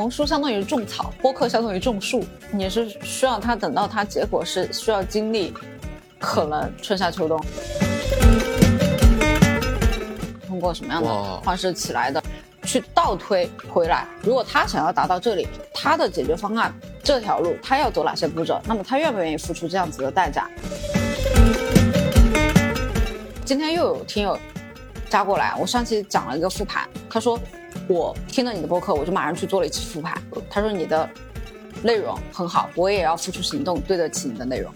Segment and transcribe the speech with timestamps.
[0.00, 5.52] 红书相当于种草，播客相当于种树，你是需要它等到它结果是需要经历，
[6.18, 7.38] 可能春夏秋冬，
[10.46, 12.22] 通过什么样的方式起来的，
[12.62, 20.48] 去倒推回来，如果他想要达到这里，他的解决方案这条路他要走哪些步骤，那么他愿不愿意付出这样子的代价？
[23.44, 24.38] 今天又有听友
[25.10, 27.38] 加过来，我上期讲了一个复盘，他说。
[27.92, 30.16] 我听了你的播客，我就马上去做了一次复盘。
[30.48, 31.10] 他说你的
[31.82, 34.72] 内容很好，我也要付出行动，对得起你的内容。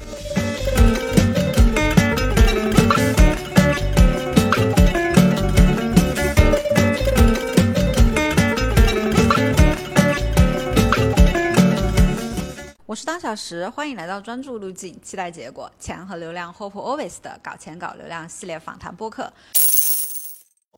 [12.85, 19.33] 我是当小时，欢迎来到专注路径，期待结果，钱和流量，Hope Always 的搞钱搞流量系列访谈播客。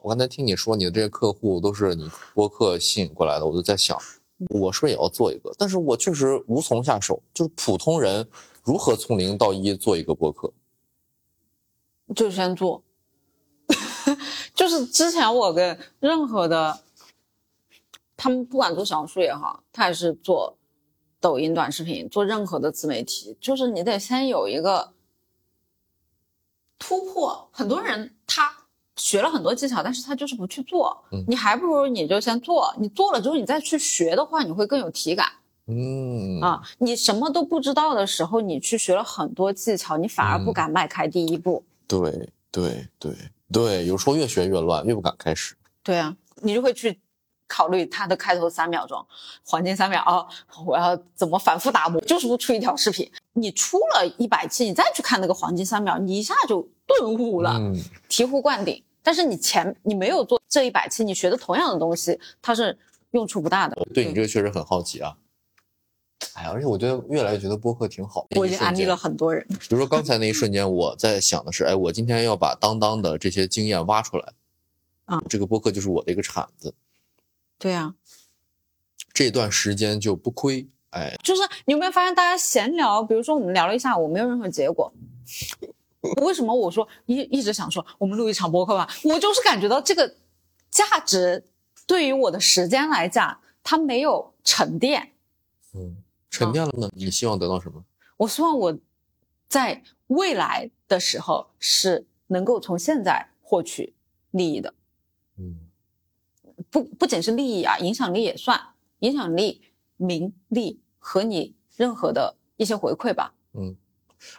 [0.06, 3.98] 我刚才听你说你的这些客户都是你播客吸引过来的，我就在想，
[4.50, 5.52] 我是不是也要做一个？
[5.58, 7.20] 但是我确实无从下手。
[7.34, 8.24] 就是普通人
[8.62, 10.52] 如何从零到一做一个播客？
[12.14, 12.84] 就先做。
[14.54, 16.78] 就是之前我跟任何的，
[18.16, 20.56] 他们不管做小红书也好，他也是做
[21.18, 24.92] 抖音短视频，做任何的自媒体，就是你得先有一个
[26.78, 27.48] 突破。
[27.50, 28.55] 很多人他。
[28.96, 30.96] 学了很多技巧，但是他就是不去做。
[31.28, 35.26] 你还不如你就先做，你做了之后你再去学的话，你会更有体感。
[35.68, 41.64] 嗯啊，你什么都不知道的时候，你去学了很多技巧，你反而不敢迈开第一步。
[41.88, 43.12] 对对对
[43.52, 45.56] 对，有时候越学越乱，越不敢开始。
[45.82, 46.98] 对啊，你就会去
[47.48, 49.04] 考虑它的开头三秒钟，
[49.44, 50.26] 黄金三秒啊，
[50.64, 53.10] 我要怎么反复打磨，就是不出一条视频。
[53.34, 57.74] 你出了一百期，你再去看那个黄金三秒，你一下就顿悟了，嗯
[58.08, 58.82] 醍醐灌顶。
[59.06, 62.76] 但是你前你没有做这一百期，你学的同样的东西，它是
[63.12, 63.76] 用处不大的。
[63.94, 65.16] 对你这个确实很好奇啊！
[66.34, 68.26] 哎呀，而且我觉得越来越觉得播客挺好。
[68.34, 69.46] 我已经安利了很多人。
[69.48, 74.32] 比如说刚才那一瞬间，我在想的是，哎，我今天要把当当的这些经验挖出来，
[75.04, 76.74] 啊，这个播客就是我的一个铲子。
[77.60, 77.94] 对呀，
[79.12, 80.66] 这段时间就不亏。
[80.90, 84.92] 哎，就是你有没有发现，大家闲聊，比如说我们聊了一下午，没有任何结果。
[86.22, 88.88] 为什么我说一一直想说我们录一场播客吧？
[89.04, 90.16] 我就是感觉到这个
[90.70, 91.46] 价值
[91.86, 95.12] 对于我的时间来讲，它没有沉淀。
[95.74, 95.96] 嗯，
[96.30, 96.90] 沉淀了呢？
[96.94, 97.84] 你希望得到什么？
[98.16, 98.78] 我希望我
[99.48, 103.94] 在未来的时候是能够从现在获取
[104.30, 104.74] 利益的。
[105.38, 105.60] 嗯，
[106.70, 108.60] 不不仅是利益啊，影响力也算，
[109.00, 109.62] 影响力、
[109.96, 113.34] 名利和你任何的一些回馈吧。
[113.52, 113.76] 嗯。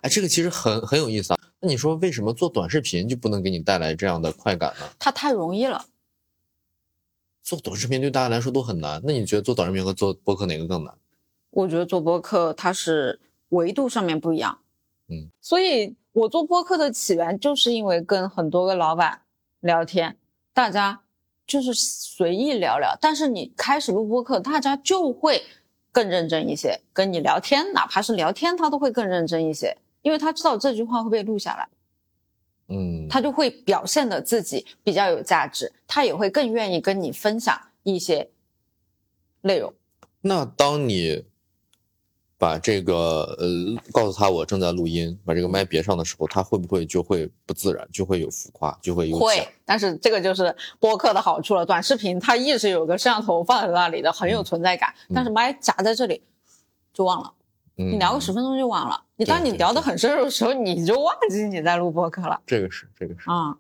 [0.02, 1.40] 哎，这个其实很很有意思啊。
[1.60, 4.88] 那你说为什么做短视频就不能给你带来这样的快感呢？
[5.00, 5.86] 它太容易了。
[7.42, 9.02] 做短视频对大家来说都很难。
[9.04, 10.94] 那你觉得做短视频和做播客哪个更难？
[11.50, 14.60] 我觉得做播客它是维度上面不一样。
[15.08, 15.30] 嗯。
[15.42, 19.22] 所以我做播客的起源就是因为跟很多个老板
[19.62, 20.18] 聊天，
[20.54, 21.02] 大家
[21.48, 22.98] 就是随意聊聊。
[23.00, 25.44] 但是你开始录播客，大家就会。
[25.92, 31.68] 更认真一些，跟你聊天，哪怕是聊天，他都会更认真一些，因为他知道这句话会被录下来，
[32.70, 38.30] 嗯，他就会表现的自己比较有价值，他也会更愿意跟你分享一些
[39.42, 39.74] 内容。
[40.22, 41.26] 那当你。
[42.40, 42.96] 把这个
[43.40, 43.48] 呃
[43.92, 49.48] 告诉他我正在录音，把这个麦别上的时候，他会不会就会不自然，就会有浮夸，就会有会。
[49.66, 54.94] 但是这个就是播客的好处了，短视频它一直有个摄像头放在那里的，很有存在感。
[55.16, 56.22] 但是麦夹在这里，
[56.94, 57.34] 就忘了。
[57.76, 59.04] 你聊个十分钟就忘了。
[59.16, 62.40] 你当你聊得很深入的时候，你就忘记你在录播客了。
[62.46, 63.58] 这个是，这个是啊。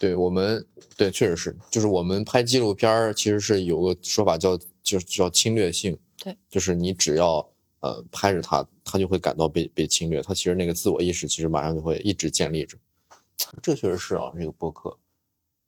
[0.00, 5.96] 对我们，对，确实是，就是我们拍纪录片儿，其实是有个说法叫，就是叫侵略性。
[6.20, 7.48] 对，就是你只要。
[7.80, 12.76] 呃，拍着他，他就会感到被被侵略，他其实那个自我意识其实马上就会一直建立着，
[13.62, 14.96] 这确实是啊，这个播客，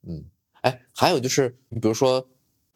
[0.03, 0.23] 嗯，
[0.61, 2.27] 哎，还有就是，你比如说，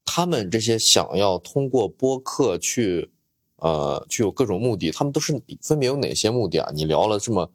[0.06, 3.12] 他们这些想要通过播客去，
[3.58, 6.72] 呃，去有各种目的，他们都是分别有哪些目的啊？
[6.74, 7.52] 你聊了这么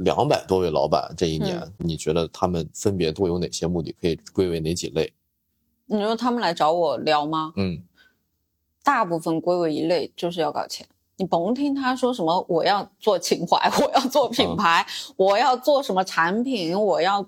[0.00, 3.96] 两百多位老板这一年，你觉得他们分别都有哪些目的？
[4.00, 5.12] 可以归为哪几类？
[5.86, 7.52] 你说他们来找我聊吗？
[7.56, 7.82] 嗯，
[8.82, 10.86] 大部分归为一类，就是要搞钱。
[11.18, 14.86] 你甭听他说什么，我要做情怀， 我要做品牌，
[15.16, 17.26] 我要做什么产品，我要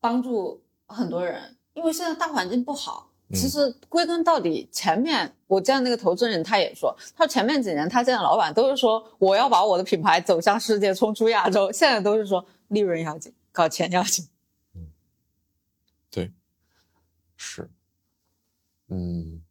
[0.00, 1.56] 帮助很多人。
[1.74, 14.28] 因为现在大环境不好，其实归根到底，前面我见那个投资人他也说，他说前面几年他见的老板都是说我要把我的品牌走向世界，冲出亚洲，现在都是说利润要紧，搞钱要紧。
[14.74, 14.88] 嗯，
[16.10, 16.32] 对，
[17.36, 17.68] 是，
[18.88, 19.42] 嗯。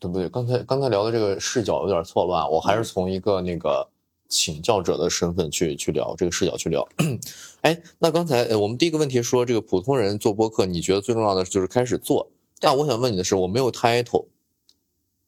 [0.00, 0.28] 对不对？
[0.28, 3.88] 刚才刚才聊的这个视角有点错乱，我还是从一个那个
[4.28, 6.86] 请教者的身份去去聊这个视角去聊。
[7.62, 12.30] 哎，那刚才我们第一个问题说这个普通人做播客，你觉得最重要的就是开始做？
[12.60, 14.26] 那我想问你的是，我没有 title，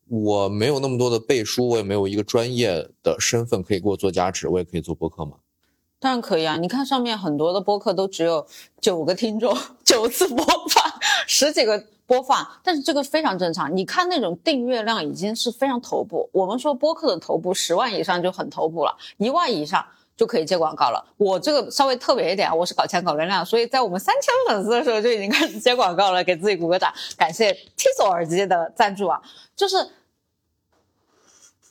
[0.09, 5.37] 我没有那么多的背书，我也没有一个专业的身份可以给我做加持，我也可以做播客吗？
[6.01, 6.57] 当然可以啊！
[6.57, 8.47] 你看上面很多的播客都只有
[8.81, 10.83] 九个听众、九次播放、
[11.27, 13.73] 十几个播放，但是这个非常正常。
[13.77, 19.87] 你看那种订阅量已经是非常头部，我们说播客的头部十万以上就很头部了，一万以上
[20.17, 21.15] 就可以接广告了。
[21.17, 29.23] 我这个稍微特别一点，我是搞钱搞流量，所以在我们三千粉丝的时候就已经开始接广告了，给自己鼓个掌，感谢 Tizo 耳机的赞助啊！
[29.55, 29.77] 就是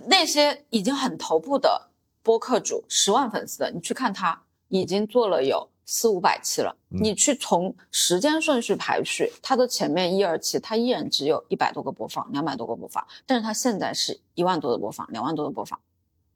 [0.07, 1.87] 那些已经很头部的。
[2.21, 6.75] 播客主十万粉丝的，你去看他已经做了有四五百期了。
[6.87, 15.79] 你去从时间顺序排序，它的前面一二期，它依然只有一百多个播放，两百多个播放，但是它现在是一万多的播放，两万多的播放。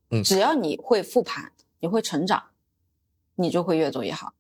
[0.10, 2.42] 嗯，只要你会复盘，你会成长，
[3.36, 4.34] 你就会越做越好。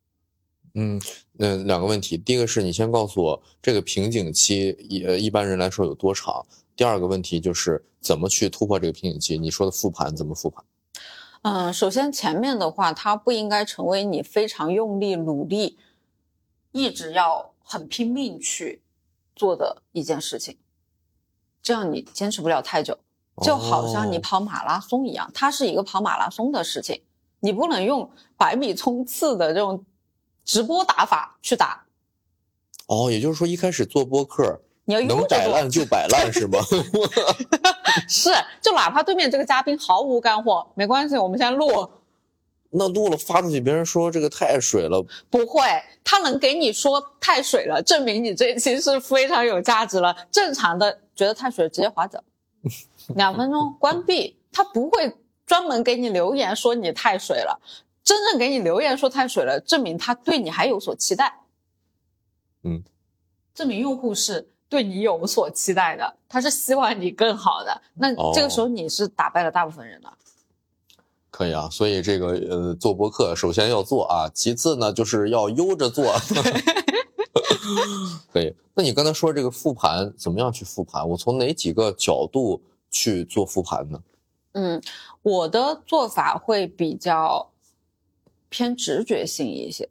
[0.74, 1.00] 嗯，
[1.34, 6.44] 那两个问题，第一个是你先告诉我这个瓶颈期一呃一般人来说有多长？
[6.76, 9.38] 第二个问题就是怎么去突破这个瓶颈期？
[9.38, 10.66] 你说的复盘怎么复盘？
[11.44, 15.78] 嗯，首先前面的话，它不应该成为你非常用力努力，
[16.72, 18.82] 一直要很拼命去
[19.36, 20.58] 做的一件事情，
[21.62, 22.98] 这样你坚持不了太久。
[23.42, 27.02] 就好像你跑马拉松一样，它是一个跑马拉松的事情，
[27.42, 29.84] 你不能用百米冲刺的这种
[30.46, 31.86] 直播打法去打。
[32.88, 34.62] 哦，也就是说一开始做播客。
[34.86, 36.60] 你要能摆烂就摆烂是吗？
[38.10, 38.32] 是，
[38.62, 41.90] 就哪怕对面这个嘉宾毫无干货，没关系，我们先录。
[42.76, 45.06] 那录了发出去，别人说这个太水了。
[45.30, 45.62] 不会，
[46.04, 50.16] 他能给你说太水了，证明你这一期是非常有价值了。
[50.32, 52.20] 正常的觉得太水，直接划走，
[53.16, 54.36] 两分钟关闭。
[54.52, 55.16] 他不会
[55.46, 57.60] 专门给你留言说你太水了，
[58.04, 61.40] 真正给你留言说太水了，证明他对你还有所期待。
[62.64, 62.84] 嗯，
[63.54, 64.50] 证明用户是。
[64.74, 67.80] 对你有所期待的，他是希望你更好的。
[67.94, 70.12] 那这个时候你是打败了大部分人的。
[71.30, 76.12] 可以啊，所以这个呃做播客首先要做啊，其次呢就是要悠着做。
[78.34, 81.08] 可以，那你刚才说这个复盘怎么样去复盘？
[81.08, 82.60] 我从哪几个角度
[82.90, 84.02] 去做复盘呢？
[84.54, 84.82] 嗯，
[85.22, 87.48] 我的做法会比较
[88.50, 89.88] 偏直觉性一些。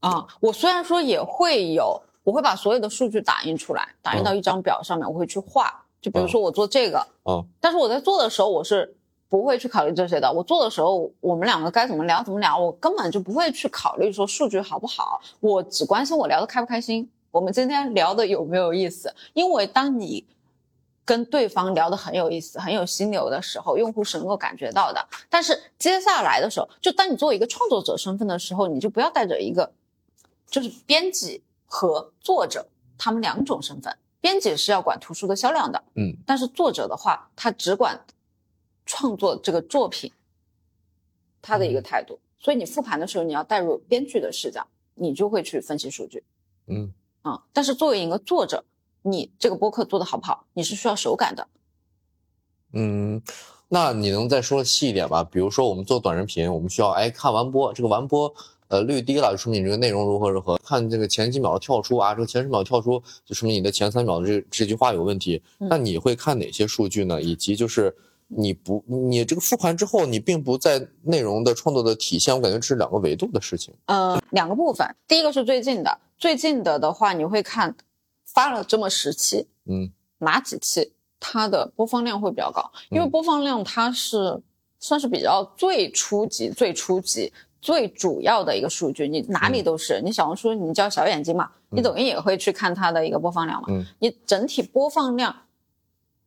[0.00, 2.02] 啊，我虽然说也会有。
[2.24, 5.84] 我会把所有的数据打印出来，打印到一张表上面，我会去画。
[6.00, 8.92] 就比如说我做这个，嗯，但是我在做的时候，我是
[9.28, 10.32] 不会去考虑这些的。
[10.32, 19.14] 我做的时候，我们两个该怎么聊怎么聊，我根本就不会去考虑说数据好不好，我只关心我聊的开不开心，我们今天聊的有没有意思。
[19.32, 20.26] 因为当你
[21.04, 25.06] 跟对方聊得很有意思、很有心流的时候，用户是能够感觉到的。
[25.30, 29.72] 但是接下来的时候，就当你作为一个创作者身份的时候，你就不要带着一个
[30.48, 31.44] 就是编辑。
[31.72, 37.98] 和作者他们两种身份，编辑是要管图书的销量的，嗯，但是作者的话，他只管
[38.84, 40.12] 创作这个作品，
[41.40, 42.20] 他的一个态度。
[42.38, 46.22] 所以你复盘的时候，你要带入编剧的视角，你就会去分析数据，
[46.66, 47.42] 嗯啊。
[47.54, 48.62] 但是作为一个作者，
[49.00, 51.48] 你这个播客做的好不好，你是需要手感的。
[52.74, 53.22] 嗯，
[53.68, 55.24] 那你能再说细一点吧？
[55.24, 58.34] 比如说我们做短视频，我们需要哎看完播，这个完播。
[58.72, 60.56] 呃，率低了，就说明你这个内容如何如何。
[60.64, 65.42] 看这个前几秒的跳出啊，这个前十秒跳出，就说明你的前三秒的这这句话有问题。
[65.58, 67.20] 那你会看哪些数据呢？
[67.20, 67.94] 以及就是
[68.28, 73.74] 你不，你这个复盘之后，你并不在内容的创作的体现，我感觉这是两个维度的事情。
[73.88, 77.76] 嗯，两个部分，第一个是最近的，最近的的话，你会看
[78.24, 82.72] 发了这么十期，嗯，哪几期它的播放量会比较高？
[82.88, 84.40] 因为播放量它是
[84.80, 87.30] 算是比较最初级、最初级。
[87.62, 90.02] 最主要的一个数据，你哪里都是。
[90.04, 93.68] 你小红书，你叫小眼睛嘛，你抖音也会去看它的一个播放量嘛。
[93.70, 95.34] 嗯，你整体播放量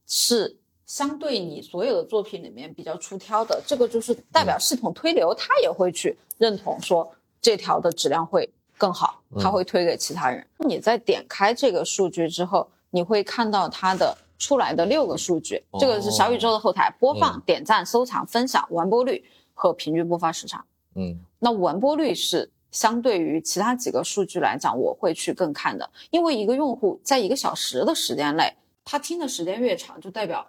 [0.07, 7.11] 是相对你所有的作品里面比较出挑的，这个就是代表系统推流，它也会去认同说
[7.41, 10.47] 这条的质量会更好，它会推给其他人。
[10.59, 19.21] 你在点开这个数据之后，你会看到它的出来的六个数据，这个是小宇宙的后台播放、点赞、收藏、分享、完播率
[19.53, 20.65] 和平均播放时长。
[20.95, 30.45] 嗯，那完播率是相对于其他几个数据来讲，我会去更看的，因为一个用户在一个小时的时间内，他听的时间越长，就代表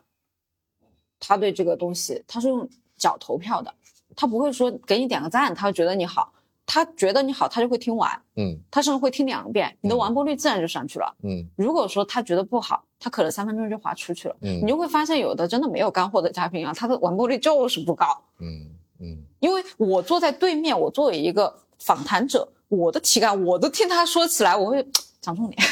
[1.21, 3.73] 他对这个东西他是用脚投票的，
[4.17, 6.33] 他不会说给你点个赞，他会觉得你好，
[6.65, 8.59] 他觉得你好，他就会听完，嗯。
[8.71, 9.99] 他甚至会听两遍，你的嗯。
[9.99, 11.15] 完播率自然就上去了。
[11.23, 11.45] 嗯。
[11.57, 14.61] 如果说他觉得不好，他可能三分钟就划出去了，嗯。
[14.63, 18.07] 你就会发现有的真的没有干货的嘉宾啊，他的完播率就是不高。
[18.39, 18.69] 嗯
[19.01, 24.87] 嗯因为我坐在对面，我作为一个访谈者，我的体感我都听他说起来，我会
[25.21, 25.63] 讲重点。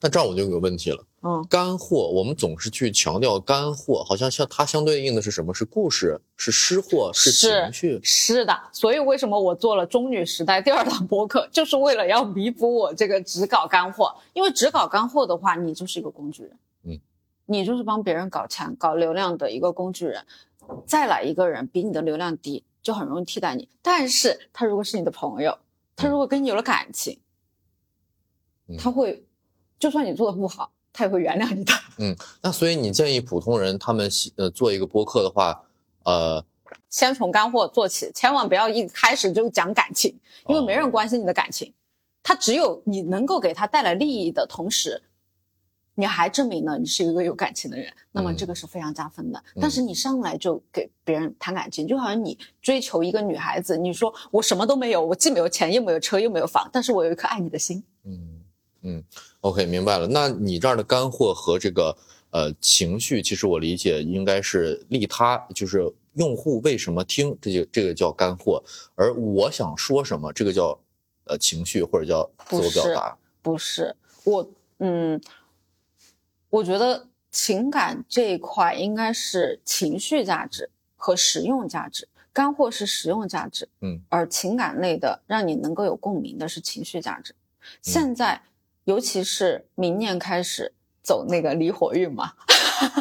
[0.00, 1.04] 那这样我就有个问题了。
[1.22, 5.52] 嗯，干货，我们总是去强调干货，好像像它相对应的是什么？
[5.52, 7.98] 是故事，是湿货，是情绪。
[8.04, 14.14] 是的，所以为什么我做了中女时代第二档播客，就是为了要弥补我这个只搞干货。
[14.32, 16.52] 因为只搞干货的话，你就是一个工具人，
[16.84, 17.00] 嗯，
[17.46, 20.24] 你就是帮别人搞钱、搞流量的一个工具人。
[20.86, 23.68] 再来一个人比你的流量低，就很容易替代你。
[23.82, 25.58] 但是他如果是你的朋友，
[25.96, 27.18] 他如果跟你有了感情，
[28.68, 29.24] 嗯他会，
[29.78, 31.72] 就算你做的不好，他也会原谅你的。
[31.98, 35.64] 嗯那所以你建议普通人他们喜呃做一个播客的话，
[36.04, 36.44] 呃，
[36.88, 41.72] 先从干货做起，千万不要一开始就讲感情，因为没哦人关心你的感情。
[42.22, 45.02] 他只有你能够给他带来利益的同时，
[45.98, 49.44] 你还证明了你是一个有感情的人，那么嗯这个是非常加分的。
[49.56, 57.82] 嗯但是你上来就给别人谈感情，就好像你追求一个女孩子，你说我什么都没有，我既没有钱，又没有车，又没有房，但是我有一颗爱你的心。
[58.04, 58.40] 嗯
[58.82, 59.04] 嗯
[59.40, 60.06] ，OK，明白了。
[60.06, 61.96] 那你这儿的干货和这个
[62.30, 68.62] 呃情绪，其实我理解应该是利他，就是用户为什么听，这就这个叫干货，
[68.94, 70.78] 而我想说什么，这个叫
[71.24, 73.18] 呃情绪或者叫自我表达。
[73.42, 75.20] 不是我，嗯，
[76.50, 87.34] 我觉得情感这一块应该是情绪价值和实用价值，干货是实用价值，嗯，而情感类的让你能够有共鸣的是情绪价值。
[87.82, 88.40] 现在，
[88.84, 92.32] 尤其是明年开始走那个离火运嘛，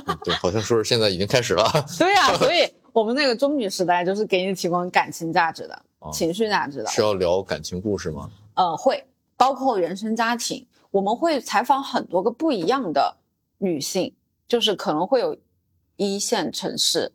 [0.05, 1.63] 嗯对，好像说是现在已经开始了。
[1.97, 8.29] 对呀、所以我们那个中女时代就是给你提供感情价值的、哦情绪价值的，是要聊感情故事吗？
[8.55, 9.05] 呃，会
[9.37, 13.15] 包括原生家庭，我们会采访很多个不一样的
[13.57, 14.15] 女性，
[14.47, 15.37] 就是可能会有
[15.95, 17.11] 一线城市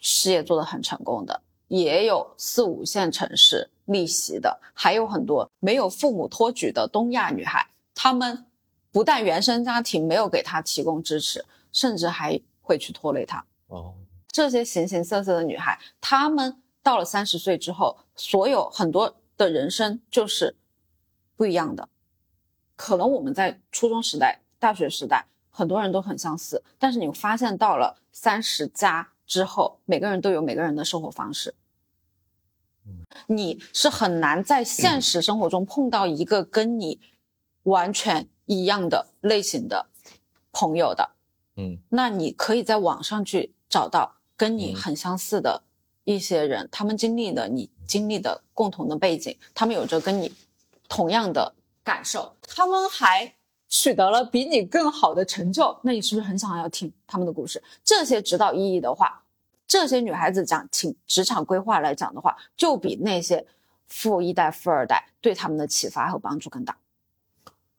[0.00, 8.46] 事业做得很成功的，也有四五线城市逆袭的，还有很多没有父母托举的东亚女孩，她们
[8.90, 13.44] 不但原生家庭没有给她提供支持，甚至还会去拖累她。
[13.68, 13.94] 哦，
[14.28, 20.56] 这些形形色色的女孩，她们到了三十岁之后，所有很多的人生就是
[21.36, 21.88] 不一样的。
[22.74, 31.54] 可能我们在初中时代、大学时代，很多人都很相似，但是你发现到了三十加之后，每个人都有每个人的生活方式。
[33.26, 36.98] 你是很难在现实生活中碰到一个跟你
[37.62, 39.86] 完全一样的类型的
[40.50, 41.10] 朋友的。
[41.56, 45.62] 嗯那你可以在网上去找到跟你嗯很相似的
[46.04, 50.32] 一些人，他们经历的你经历的共同的背景，他们有着跟你
[50.88, 51.54] 同样的
[51.84, 53.34] 感受，他们还
[53.72, 57.60] 取得了比你更好的成就，那你是不是很想要听他们的故事？
[57.82, 59.24] 这些指导意义的话，
[59.66, 63.46] 这些女孩子讲情职场规划来讲的话，就比那些
[63.88, 66.76] 富一代、富二代对他们的启发和帮助更大。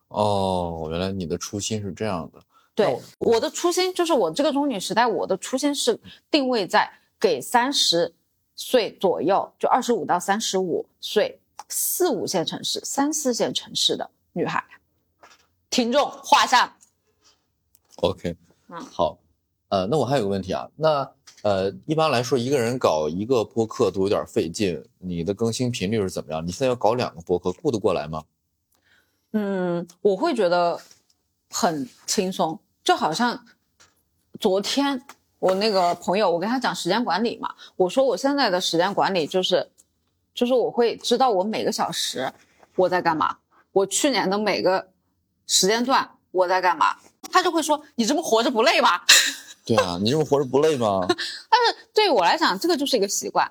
[0.08, 2.42] 哦，原来你的初心是这样的。
[2.74, 6.00] 对，我的初心就是我这个中女时代，我的初心是
[6.32, 8.12] 定位在给三十
[8.56, 14.64] 岁左右，就二十五到三十五岁，四五线城市、三四线城市的女孩
[15.74, 16.72] 听众画上。
[17.96, 18.36] OK，
[18.70, 19.18] 嗯好，
[19.70, 21.12] 呃，那我还有个问题啊，那
[21.42, 26.46] 呃，一般来说一个人搞一个播客都有点费劲，你的更新频率是怎么样？
[26.46, 28.24] 你现在要搞两个播客，顾得过来吗？
[29.32, 30.80] 嗯，我会觉得
[31.50, 33.44] 很轻松，就好像
[34.40, 35.02] 昨天
[35.40, 39.72] 我那个朋友，我跟他讲时间管理嘛，我说我现在的时间管理就是，
[40.36, 42.32] 就是我会知道我每个小时
[42.76, 43.38] 我在干嘛，
[43.72, 44.93] 我去年的每个
[45.48, 46.96] 时间段我在干嘛，
[47.32, 49.02] 他就会说你这么活着不累吗？
[49.66, 51.06] 对啊，你这么活着不累吗？
[51.08, 53.50] 但是对我来讲，这个就是一个习惯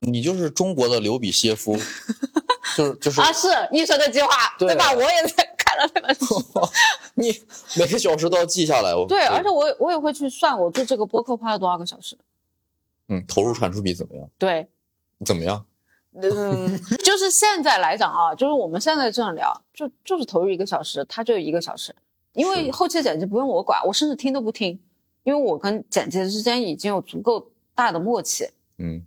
[0.00, 1.76] 你就是中国的刘比歇夫，
[2.74, 4.28] 就是就是啊，是医生的计划，
[4.58, 4.92] 对对吧？
[4.94, 6.42] 我也在看了这本书。
[7.14, 7.38] 你
[7.76, 8.94] 每个小时都要记下来。
[8.94, 12.16] 我对，而且我也我也会去算我做这个播客花了多少个小时。
[13.08, 14.26] 嗯，投入产出比怎么样？
[14.38, 14.66] 对，
[15.26, 15.62] 怎么样？
[16.12, 21.94] 嗯， 就是现在来讲啊，就是我们现在这样聊，就就是投入一个小时，它就一个小时，
[22.32, 24.78] 因为后期剪辑不用我管，我甚至听都不听，
[25.22, 28.48] 因为我跟剪辑之间已经有足够大的默契，
[28.78, 29.02] 嗯，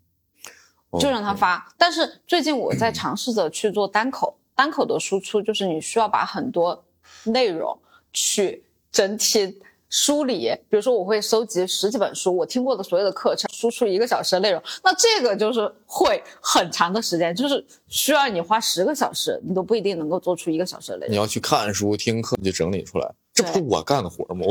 [1.00, 1.34] 就让他。
[1.34, 1.74] 发。
[1.78, 6.86] 但是最近我在尝试着去做单口，单口的输出就是你需要把很多
[7.26, 7.78] 内容
[8.14, 9.60] 去整体
[9.94, 21.14] 梳理，比如说我会收集十几本书，我听过的所有的课程，输出一个小时的内容，那这个就是会很长的时间，就是需要你花十个小时，你都不一定能够做出一个小时的内容。
[21.14, 24.46] 你要去看书、听课，就整理出来，这不是我干的活吗？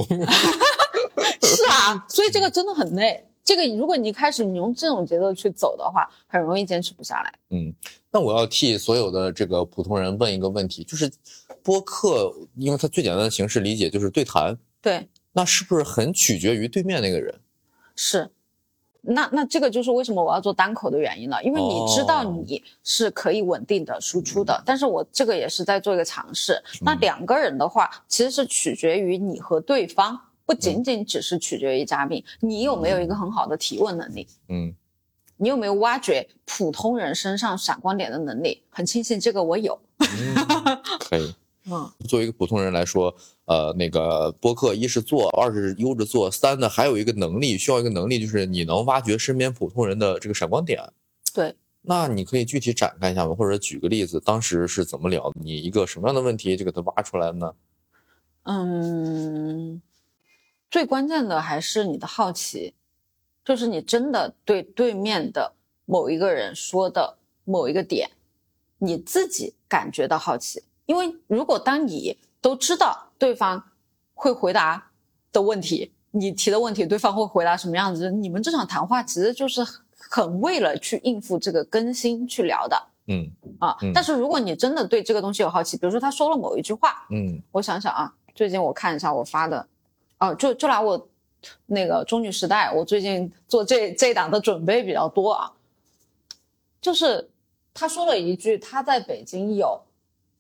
[1.43, 3.27] 是啊，所以这个真的很累。
[3.43, 7.35] 这个如果你一开始你用这种节奏去走的话，很容易坚持不下来。
[7.51, 7.75] 嗯，
[8.13, 11.11] 那我要替所有的这个普通人问一个问题，就是
[11.65, 14.57] 播客，因为它最简单的形式理解就是对谈。
[14.81, 15.05] 对。
[15.33, 17.35] 那是不是很取决于对面那个人？
[17.97, 18.31] 是，
[19.01, 26.62] 那那这个就是为什么我要做单口的原因了，因为你知道你是可以稳定的输出的，但是我这个也是在做一个尝试。
[26.81, 34.27] 那两个人的话，其实是取决于你和对方，不仅仅只是取决于嘉宾，你有没有一个很好的提问能力？
[34.49, 34.75] 嗯，
[35.37, 38.62] 你有没有挖掘普通人身上闪光点的能力？
[38.71, 39.79] 很庆幸这个我有。
[41.01, 41.35] 可以。
[41.71, 43.14] 嗯，作为一个普通人来说，
[43.45, 50.83] 呃，那个播客一是做，二是悠着做，三呢还有一个能力，需要一个能力，就是你能挖掘身边普通人的这个闪光点。
[51.33, 53.35] 对，那你可以具体展开一下吗？
[53.35, 55.33] 或者举个例子，当时是怎么聊？
[55.40, 57.54] 你一个什么样的问题就给他挖出来呢？
[58.42, 59.81] 嗯，
[60.69, 62.75] 最关键的还是你的好奇，
[63.45, 65.54] 就是你真的对对面的
[65.87, 68.11] 某一个人说的某一个点，
[68.78, 70.64] 你自己感觉到好奇。
[70.87, 73.62] 因为如果当你都知道对方
[74.15, 74.91] 会回答
[75.33, 79.65] 的问题，你提的问题对方会回答什么样子，你们这场谈话其实就是
[79.97, 82.89] 很为了去应付这个更新去聊的。
[83.07, 89.67] 嗯啊，但是如果你真的对这个东西有好奇，比如说他说了某一句话，嗯，我想想啊，最近我看一下我发的，
[90.19, 91.09] 哦，就就拿我
[91.67, 95.53] 那个中女时代，我最近做这这一档的准备比较多啊，
[96.81, 97.31] 就是
[97.73, 99.81] 他说了一句他在北京有。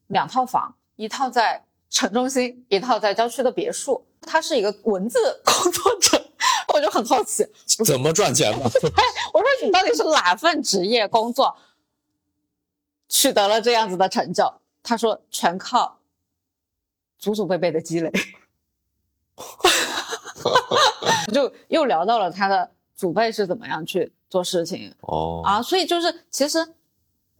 [0.08, 4.04] 两套房，一套在城中心，一套在郊区的别墅。
[4.20, 6.24] 他是一个文字工作者，
[6.72, 7.44] 我就很好奇，
[7.84, 8.58] 怎么赚钱的？
[9.34, 11.56] 我说你到底是哪份职业工作
[13.08, 14.60] 取得了这样子的成就？
[14.82, 15.98] 他说全靠
[17.18, 18.12] 祖祖辈辈的积累。
[21.32, 26.74] 就又聊到了他的祖辈是怎么样去做事情哦啊，所以就是其实。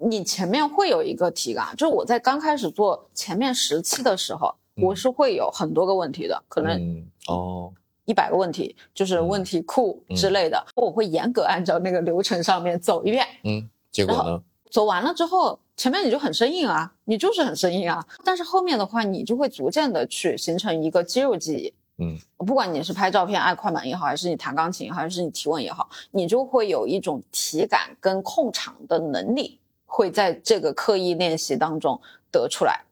[0.04, 7.72] 你前面会有一个提纲，就是我在刚开始做前面十期的时候，我是会有很多个问题的，可能哦
[8.04, 13.24] 一百个问题，就是问题库之类的，我会严格按照那个流程上面走一遍。
[13.44, 14.42] 嗯，结果呢？
[14.70, 21.72] 走完了之后，前面你就很生硬啊，你就是很生硬啊，但是后面的话，你就会逐渐的去形成一个肌肉记忆。
[21.98, 29.60] 嗯，不管你是拍照片爱快门也好，还是你弹钢琴，还是你提问也好，你就会有一种体感跟控场的能力。
[29.94, 32.00] 会在这个刻意练习当中
[32.30, 32.82] 得出来，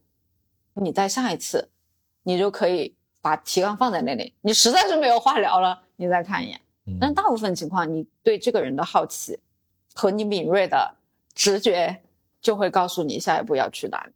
[0.74, 1.66] 你在下一次，
[2.24, 4.34] 你就可以把提纲放在那里。
[4.42, 6.60] 你实在是没有话聊了，你再看一眼。
[7.00, 9.38] 但大部分情况，你对这个人的好奇
[9.94, 10.94] 和你敏锐的
[11.34, 12.02] 直觉
[12.42, 14.12] 就会告诉你下一步要去哪里。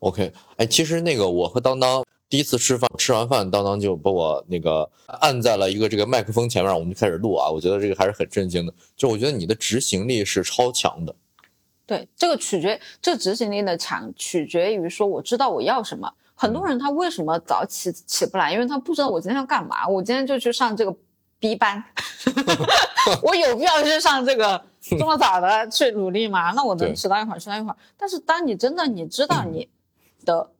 [0.00, 7.50] OK，哎，其实那个我和当当第一次吃饭，吃完饭当当就把我那个按在了一个这个麦克风前面，我们就开始录啊。
[7.50, 11.14] 我觉得这个还是很震惊的，就我觉得你的执行力是超强的。
[11.86, 16.10] 对，这个取决，这执行力的强取决于说我知道我要什么。
[16.34, 18.52] 很多人他为什么早起起不来？
[18.52, 19.86] 因为他不知道我今天要干嘛。
[19.86, 20.94] 我今天就去上这个
[21.38, 21.82] B 班，
[23.22, 26.50] 我有必要去上这个这么早的去努力吗？
[26.52, 27.76] 那我能迟到一会儿，迟到一会儿。
[27.96, 29.68] 但是当你真的你知道你
[30.24, 30.50] 的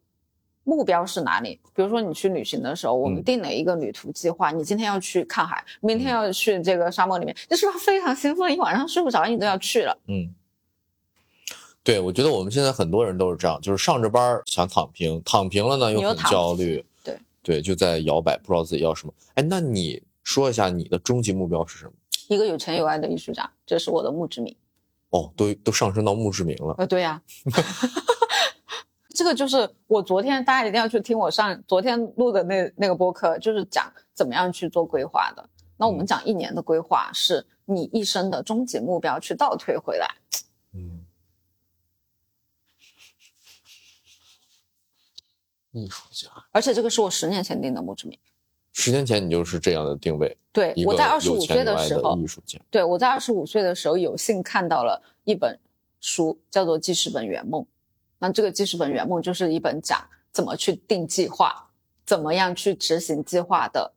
[0.65, 9.97] 目标是哪里，比如说你去旅行的时候，我们定了一个旅途计划，你今天要去看海，明天要去这个沙漠里面，你是不是非常兴奋，一晚上睡不着，你都要去了。
[10.07, 10.33] 嗯。
[11.85, 19.13] 对，我觉得我们现在很多人都是这样，就是上着班想躺平，躺平了呢又很焦虑，对对，就在摇摆，不知道自己要什么。
[19.35, 21.93] 哎，那你说一下你的终极目标是什么？
[22.29, 24.55] 一个有钱有爱的艺术家，这是我的墓志铭。
[25.11, 26.75] 哦，都都上升到墓志铭了。
[26.79, 27.21] 呃，对呀，
[29.13, 35.45] 这个就是我昨天大家一定要去听我上昨天录的那那个播客，就是讲怎么样去做规划的。
[35.77, 40.07] 那我们讲一年的规划，是你一生的终极目标，去倒推回来。
[40.75, 41.02] 嗯。
[45.73, 48.19] 艺术家，而且这个是我十年前定的墓志铭。
[48.73, 50.37] 十年前你就是这样的定位。
[50.53, 52.59] 对，我在二十五岁的时候，艺术家。
[52.71, 55.59] 对，我在二十五岁的时候有幸看到了一本
[56.01, 57.63] 书，叫做《记事本圆梦》。
[58.19, 61.71] 那这个《记事本圆梦》就是一本讲怎么去定计划、
[62.07, 63.93] 怎么样去执行计划的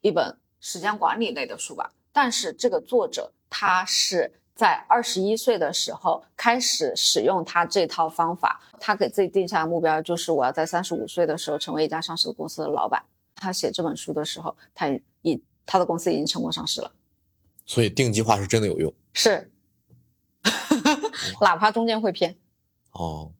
[0.00, 1.92] 一本时间管理类的书吧。
[2.12, 4.32] 但是这个作者他是。
[4.58, 13.00] 在二十一岁的时候开始使用他这套方法，他给自己定下的目标就是我要在三十五岁的时候成为一家上市公司的老板。
[13.36, 14.88] 他写这本书的时候，他
[15.22, 16.90] 已他的公司已经成功上市了。
[17.66, 19.48] 所以定计划是真的有用，是，
[21.40, 22.36] 哪怕中间会偏。
[22.90, 23.30] 哦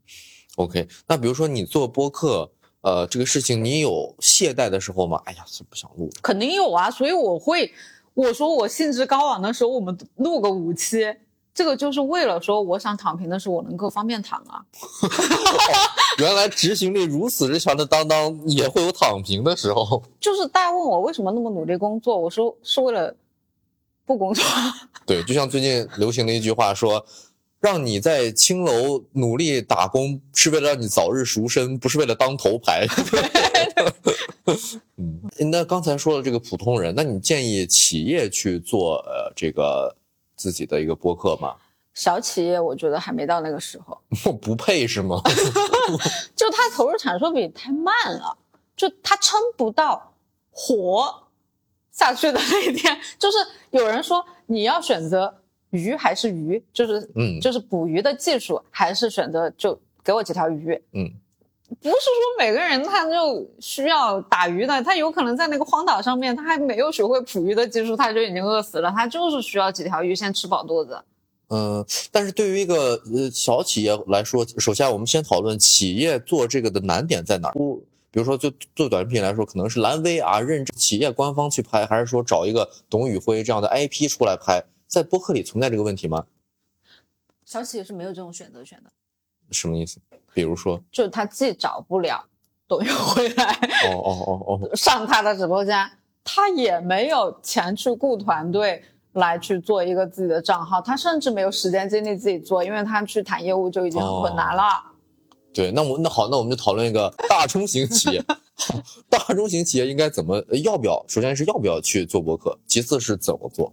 [0.54, 2.48] ，OK，那比如说你做播客，
[2.82, 5.20] 呃，这个事情你有懈怠的时候吗？
[5.24, 6.08] 哎呀，是不想录。
[6.22, 7.72] 肯定有啊，所以我会
[8.18, 11.14] 我说我兴致高昂的时候，我们录个五期，
[11.54, 14.58] 这个就是为了说我想躺平的时候，我能够方便躺啊。
[16.18, 20.02] 原来执行力如此之强的当当也会有躺平的时候。
[20.18, 23.14] 就是大家问我为什么那么努力工作，我说是为了。
[24.04, 24.42] 不工作，
[25.04, 27.04] 对，就像最近流行的一句话说，
[27.60, 32.86] 让你在青楼努力打工，是为了让你早日赎身，不是为了当头牌。
[34.96, 39.94] 嗯，那刚才说的这个普通人，那你建议企业去做呃这个
[40.36, 41.54] 自己的一个播客吗？
[41.94, 44.00] 小企业我觉得还没到那个时候，
[44.40, 45.20] 不配是吗？
[46.36, 48.38] 就它投入产出比太慢了，
[48.76, 50.14] 就它撑不到
[50.50, 51.24] 活。
[51.90, 53.38] 下去的那一天，就是
[53.70, 61.10] 有人说你要选择鱼还是鱼，就是嗯，就是捕鱼的技术，还是选择就给我几条鱼，嗯，
[61.80, 70.98] 不是说每个人他就需要打鱼的，他有可能在那个荒岛上面，他还没有学会捕鱼的技术，他就已经饿死了，他就是需要几条鱼先吃饱肚子。
[71.50, 77.54] 嗯，但是对于一个呃小企业来说，首先我们先讨论企业做这个的难点在哪儿。
[78.10, 84.64] 比如说，就做短视频来说，可能是蓝 V 啊，认证企业官方去拍，还是说找一个董宇辉这样的 IP 出来拍？
[84.88, 86.26] 在播客里存在这个问题吗？
[87.44, 88.90] 小企业是没有这种选择权的。
[89.50, 90.00] 什么意思？
[90.34, 92.24] 比如说，就是他既找不了
[92.66, 93.52] 董宇辉来，
[93.86, 95.90] 哦哦哦哦， 上他的直播间，
[96.24, 104.62] 他也没有钱去雇团队来去做一个自己的账号，他甚至没有时间精力自己做，因为他去谈业务就已经很困难了。
[105.54, 108.22] 对，那我那好，那我们就讨论一个大中型企业。
[109.08, 111.02] 大中型企业应该怎么要不要？
[111.08, 113.72] 首先是要不要去做博客，其次是怎么做。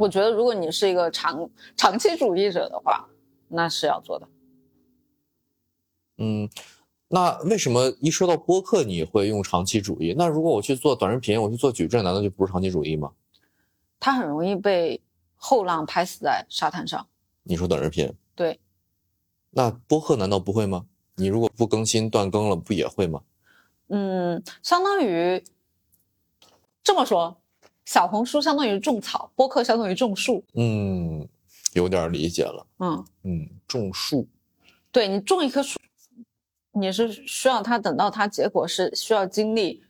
[0.00, 3.06] 我觉得，如果你是一个长长期主义者的话，
[3.48, 4.26] 那是要做的。
[6.16, 6.48] 嗯，
[7.08, 10.14] 那为什么一说到播客你会用长期主义？
[10.16, 13.12] 那如果我去做短视频，我去做矩阵，难道就不是长期主义吗？
[13.98, 14.98] 它很容易被
[15.36, 17.06] 后浪拍死在沙滩上。
[17.42, 18.10] 你说短视频？
[18.34, 18.58] 对。
[19.50, 20.86] 那播客难道不会吗？
[21.16, 23.20] 你如果不更新断更了，不也会吗？
[23.88, 25.44] 嗯，相当于
[26.82, 27.39] 这么说，
[27.90, 30.44] 小红书相当于种草，播客相当于种树。
[30.54, 31.28] 嗯，
[31.72, 32.64] 有点理解了。
[32.78, 34.28] 嗯嗯，种树，
[34.92, 35.76] 对你种一棵树，
[36.70, 39.82] 你是需要它等到它结果是需要经历，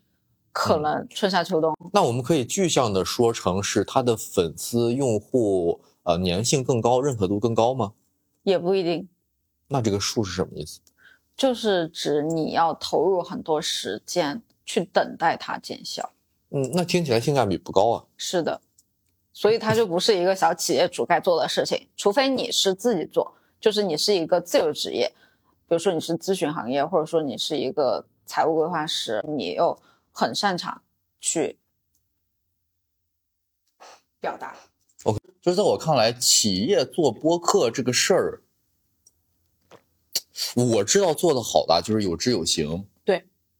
[0.50, 1.76] 可能春夏秋冬。
[1.92, 7.92] 那我们可以具象的说成是它的粉丝用户呃粘性更高，认可度更高吗？
[8.44, 9.06] 也不一定。
[9.68, 10.80] 那这个数是什么意思？
[11.36, 16.10] 就是指你要投入很多时间去等待它见效。
[16.50, 18.04] 嗯，那听起来性价比不高啊。
[18.16, 18.60] 是的，
[19.32, 25.12] 所以它就不是一个小企业主该做的事情，除非你是自己做，就是你是一个自由职业，
[25.68, 29.78] 比如说你是咨询行业，或者说你是一个财务规划师，你又
[30.12, 30.82] 很擅长
[31.20, 31.58] 去
[34.20, 34.56] 表达。
[35.04, 38.42] OK，就是在我看来，企业做播客这个事儿。
[40.56, 42.99] 我知道做的好的就是有知有行，对，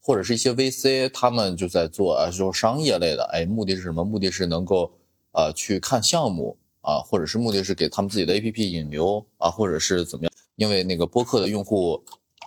[0.00, 4.02] 或者是一些 VC，他们就在做啊，就是商业类的，哎，目的是什么？
[4.02, 4.90] 目的是能够
[5.32, 10.32] 呃去看项目啊，或者是目的是给他们自己的 APP 引流啊，或者是怎么样？
[10.56, 12.02] 因为那个播客的用户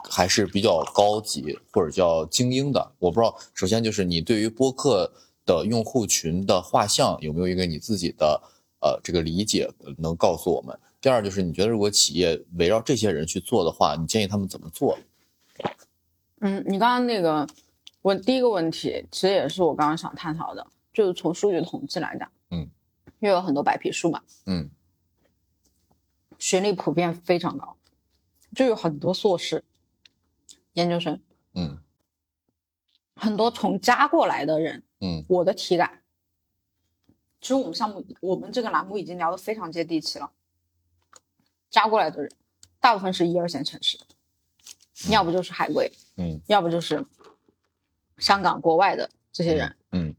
[0.09, 2.91] 还是比较高级或者叫精英的。
[2.99, 5.11] 我不知道，首先就是你对于播客
[5.45, 8.41] 的用户群的画像有没有一个你自己的
[8.81, 10.77] 呃这个理解，能告诉我们？
[10.99, 14.97] 第二就是你觉得如果企业围绕这些人去做的话，你建议他们怎么做？
[16.45, 17.47] 嗯，你刚刚那个
[18.01, 22.69] 问第一个问题，其实也是我刚刚想探讨的，就是从数据统计来讲，嗯，
[23.19, 24.69] 因为有很多白皮书嘛，嗯，
[26.37, 27.77] 学历普遍非常高，
[28.53, 29.63] 就有很多硕士、
[30.73, 31.21] 研究生，
[31.53, 31.77] 嗯，
[33.15, 36.01] 很多从加过来的人，嗯，我的体感，
[37.39, 40.29] 其实我们项目我们这个栏目已经聊得非常接地气了。
[41.69, 42.29] 加过来的人，
[42.81, 43.97] 大部分是一二线城市，
[45.09, 47.05] 要不就是海归，嗯，要不就是
[48.17, 50.15] 香港、国外的这些人，嗯，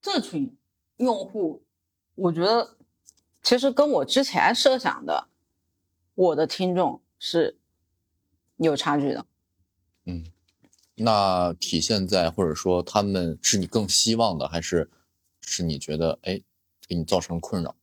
[0.00, 0.56] 这群
[0.96, 1.62] 用户，
[2.14, 2.76] 我觉得
[3.42, 5.28] 其实跟我之前设想的，
[6.14, 7.58] 我的听众是
[8.56, 9.26] 有差距的，
[10.04, 10.24] 嗯，
[10.94, 14.90] 那体现在或者说他们是你更希望的，还是？
[15.46, 16.40] 是你觉得哎，
[16.88, 17.76] 给你造成困扰？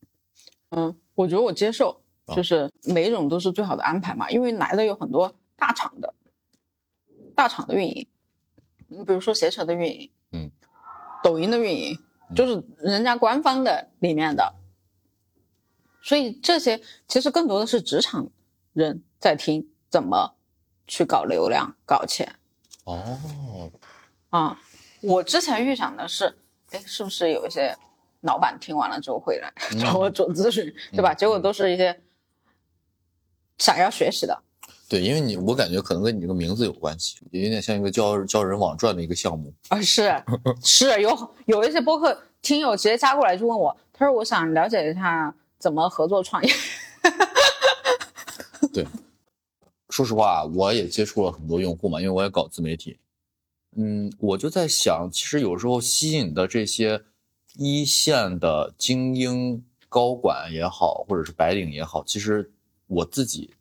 [0.69, 2.01] 嗯，我觉得我接受，
[2.35, 4.27] 就是每一种都是最好的安排嘛。
[4.31, 6.11] 因为来的有很多大厂的，
[7.35, 8.07] 大厂的运营，
[8.87, 10.51] 你比如说携程的运营，嗯，
[11.23, 11.95] 抖音的运营，
[12.35, 14.55] 就是人家官方的里面的，
[16.01, 18.27] 所以这些其实更多的是职场
[18.73, 20.35] 人在听怎么
[20.87, 22.35] 去搞流量、搞钱。
[22.85, 23.71] 哦，
[24.31, 24.59] 啊，
[25.01, 26.35] 我之前预想的是，
[26.71, 27.77] 哎，是不是有一些
[28.21, 31.13] 老板听完了之后会来找我做咨询，对吧？
[31.13, 32.01] 结果都是一些
[33.57, 34.41] 想要学习的。
[34.87, 39.53] 对，因为你我感觉可能跟你这个名字有关系，有点像一个教教人网赚的一个项目。
[39.69, 40.13] 啊，是
[40.63, 46.53] 是有有一些播客听友直接加过来就问我，他说我想了解一下怎么合作创业。
[48.73, 48.85] 对。
[49.89, 52.97] 说实话，我也接触了很多用户嘛，因为我也搞自媒体。
[53.75, 57.01] 嗯，我就在想，其实有时候吸引的这些
[57.55, 62.51] 一线的精英高管也好，或者是白领也好，其实
[62.87, 63.53] 我自己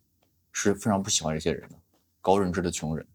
[0.51, 1.75] 是非常不喜欢这些人的。
[2.21, 3.05] 高认知的穷人，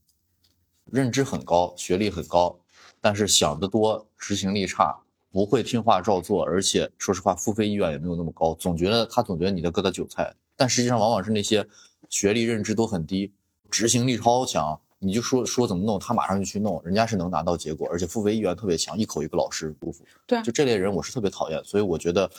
[0.85, 2.59] 认知很高，学历很高，
[3.01, 4.99] 但是想得多，执行力差，
[5.31, 11.67] 不会听话照做，而且说实话，付费意愿也没有那么高，总觉得他总觉得你在割他韭菜，但实际上往往是那些。
[12.09, 13.33] 学历认知都很低，
[13.69, 20.05] 执行力超强，你就说说怎么弄，他马上就去弄，人家是能拿到结果，而且付费意愿特别强，一口一个老师不服。
[20.27, 22.31] 对，啊就这类人我是特别讨厌，所以我觉得，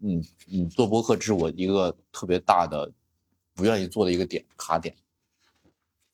[0.00, 2.90] 嗯嗯，做播客这是我一个特别大的
[3.54, 4.94] 不愿意做的一个点卡点。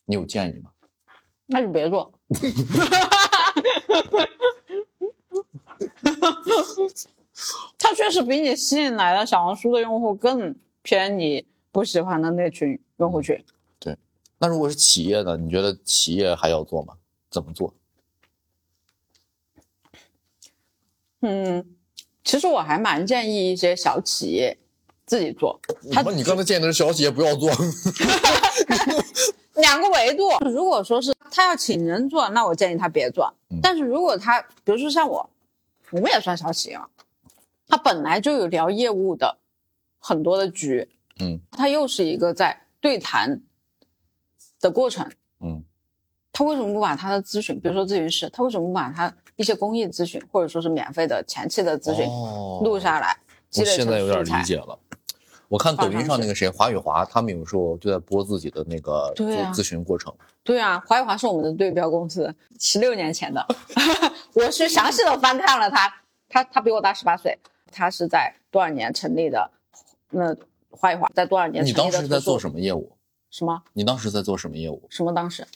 [0.05, 0.71] 你有建议吗？
[1.47, 2.13] 那就别做。
[7.79, 11.47] 他确实比你吸引来的小红书的用户更偏你。
[11.73, 13.60] 不喜欢的那群用户群，对。
[14.43, 15.37] 那如果是企业呢？
[15.37, 16.95] 你觉得企业还要做吗？
[17.31, 17.75] 怎么做？
[21.21, 21.77] 嗯，
[22.25, 24.57] 其实我还蛮建议一些小企业
[25.05, 25.61] 自己做。
[25.93, 27.51] 他，你刚才建议的是小企业不要做。
[29.57, 33.31] 两个维度，如果说是他要请人做，那我建议他别做。
[33.61, 35.29] 但是如果他，比如说像我，
[35.91, 36.89] 我们也算小企业嘛，
[37.69, 39.37] 他本来就有聊业务的
[39.99, 40.89] 很多的局。
[41.19, 43.43] 嗯，他又是一个在对谈
[44.61, 45.11] 的过程。
[45.41, 45.63] 嗯，
[46.33, 52.07] 他为什么不把他的咨询，比如说咨询师，他为什么不把他一些公益咨询或者说是免费的前期的咨询
[52.63, 53.17] 录下来？
[53.57, 54.79] 我现在有点理解了。
[55.49, 60.15] 我看抖音上那个谁华宇华，他们有时候就在播自己的那个咨询过程。
[60.45, 63.45] 对啊，华宇华是我们的对标公司，十六年前的。
[64.35, 65.93] 我是详细的翻看了他，
[66.29, 67.37] 他他比我大十八岁，
[67.73, 69.51] 他是在多少年成立的？
[70.11, 70.37] 那。
[70.73, 71.67] 华宇华，在多少年？
[71.67, 72.93] 你当时在做什么业务？
[73.31, 73.63] 什么？
[73.73, 74.83] 你当时在做什么业务？
[74.91, 75.47] 什么当时？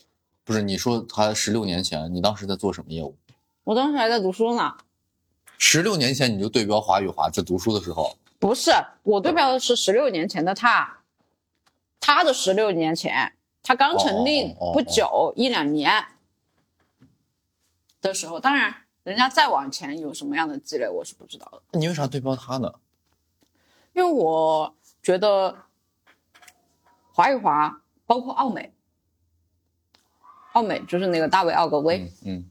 [0.45, 3.17] 不是你说他十六年前，你当时在做什么业务？
[3.65, 4.77] 我当时还在读书呢。
[5.59, 8.17] 十六年前你就对标华宇华，在读书的时候？
[8.39, 8.71] 不是，
[9.03, 11.01] 我对标的是十六年前的他，
[11.99, 13.33] 他的十六年前，
[13.63, 16.05] 他刚成立不久一两年
[18.01, 18.39] 的时候。
[18.39, 21.79] 当然，人家再往前有什么样的积累，我是不知道的。
[21.79, 22.73] 你为啥对标他呢？
[23.95, 24.75] 因为我。
[25.05, 25.55] 觉得
[27.17, 28.75] 华与华包括奥美，
[30.53, 32.51] 奥美就是那个大卫奥格威，嗯，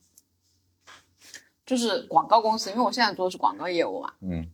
[1.65, 4.47] 就是广告公司，因为我现在做的是广告业务嘛，嗯，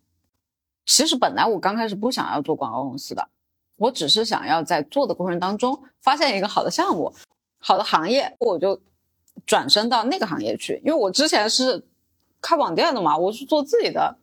[0.83, 3.29] 其实本来我刚开始不想要做广告公司的，
[3.75, 7.13] 我只是想要在做的过程当中发现一个好的项目、
[7.59, 8.81] 好的行业，我就
[9.45, 11.85] 转身到那个行业去，因为我之前是
[12.41, 14.17] 开网店的嘛，我是做自己的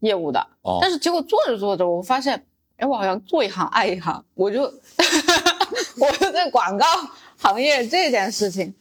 [0.00, 0.44] 业务的，
[0.80, 2.44] 但是结果做着做着，我发现。
[2.84, 6.84] 哎，我好像做一行爱一行，我就我就在广告
[7.38, 8.74] 行业这件事情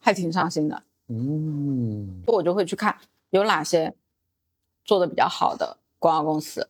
[0.00, 0.82] 还挺上心的。
[1.06, 2.98] 嗯，我就会去看
[3.30, 3.94] 有哪些
[4.84, 6.68] 做的比较好的广告公司，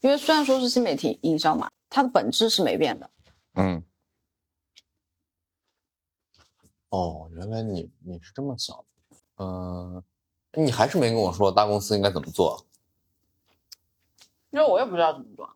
[0.00, 3.08] 因为虽然说是新媒体营销嘛，它的本质是没变的。
[3.54, 3.80] 嗯。
[6.88, 8.84] 哦，原来你你是这么想的。
[9.36, 10.02] 嗯，
[10.54, 12.66] 你还是没跟我说大公司应该怎么做。
[14.50, 15.55] 因为我也不知道怎么做。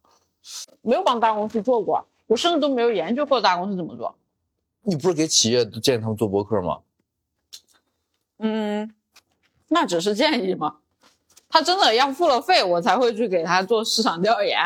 [0.82, 4.14] 没有帮大公司做过，我甚至都没有研究过大公司怎么做。
[4.82, 6.78] 你不是给企业建议他们做博客吗？
[8.38, 8.94] 嗯，
[9.68, 10.76] 那只是建议吗？
[11.48, 14.56] 他真的要付了费，我才会去给他做市场调研。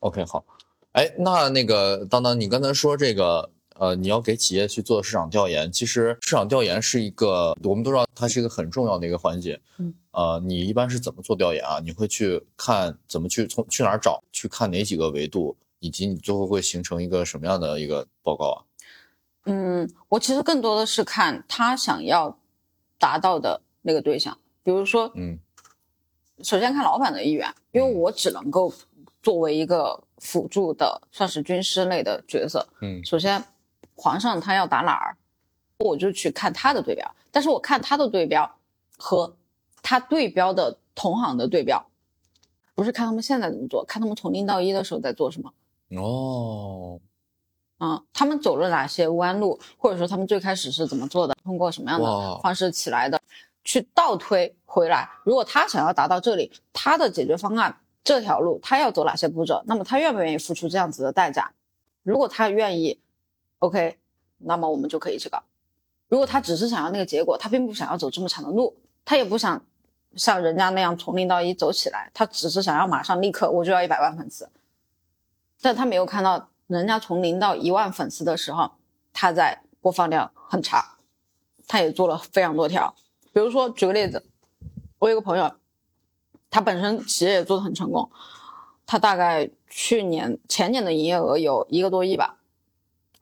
[0.00, 0.44] OK，好。
[0.92, 3.51] 哎，那那个当当，你刚才说这个。
[3.76, 9.60] 呃，你要给企业去做市场调研，其实市场调研是一个，我们都知道它是一个很重要的一个环节。
[9.78, 11.80] 嗯，呃，你一般是怎么做调研啊？
[11.80, 18.58] 你会去看怎么去从去哪儿找，去看哪几个维度，以及你最后会形成一个什么样的一个报告啊？
[19.46, 22.38] 嗯，我其实更多的是看他想要
[22.98, 25.36] 达到的那个对象，比如说，嗯，
[26.44, 28.72] 首先看老板的意愿，因为我只能够
[29.20, 32.64] 作为一个辅助的，算是军师类的角色。
[32.82, 33.42] 嗯，首先，
[34.02, 35.16] 皇上他要打哪儿，
[35.78, 37.08] 我就去看他的对标。
[37.30, 38.52] 但是我看他的对标
[38.98, 39.36] 和
[39.80, 41.86] 他对标的同行的对标，
[42.74, 45.52] 不是看他们现在怎么做，看他们从零到一的时候在做什么。
[45.96, 46.98] 哦，
[47.78, 53.22] 嗯，他们走了哪些弯路，或者说他们最开始是怎么做的，通过什么样的方式起来的，
[53.62, 55.08] 去倒推回来。
[55.22, 61.52] 如果他想要达到这里，他的解决方案这条路他要走哪些步骤，那么他愿不愿意付出这样子的代价？
[62.02, 62.98] 如果他愿意
[63.62, 63.96] ，OK，
[64.38, 65.42] 那么我们就可以去搞。
[66.08, 69.64] 如果他只是想要那个结果，他并不想要走这么长的路，他也不想
[70.14, 74.50] 像人家那样从零到一走起来，他只是想要马上立刻我就要一百万粉丝，
[75.60, 76.48] 但他没有看到。
[76.68, 78.70] 人家从零到一万粉丝的时候，
[79.12, 80.96] 他在播放量很差，
[81.68, 82.94] 他也做了非常多条。
[83.30, 84.24] 比如说，举个例子，
[84.98, 85.52] 我有个朋友，
[86.48, 88.10] 他本身企业也做的很成功，
[88.86, 92.38] 他大概去年前年的营业额有一个多亿吧，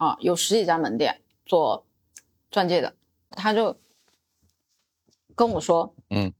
[0.00, 1.84] 啊，有十几家门店做
[2.50, 2.94] 钻戒的，
[3.32, 3.76] 他就
[5.34, 6.32] 跟我说，嗯，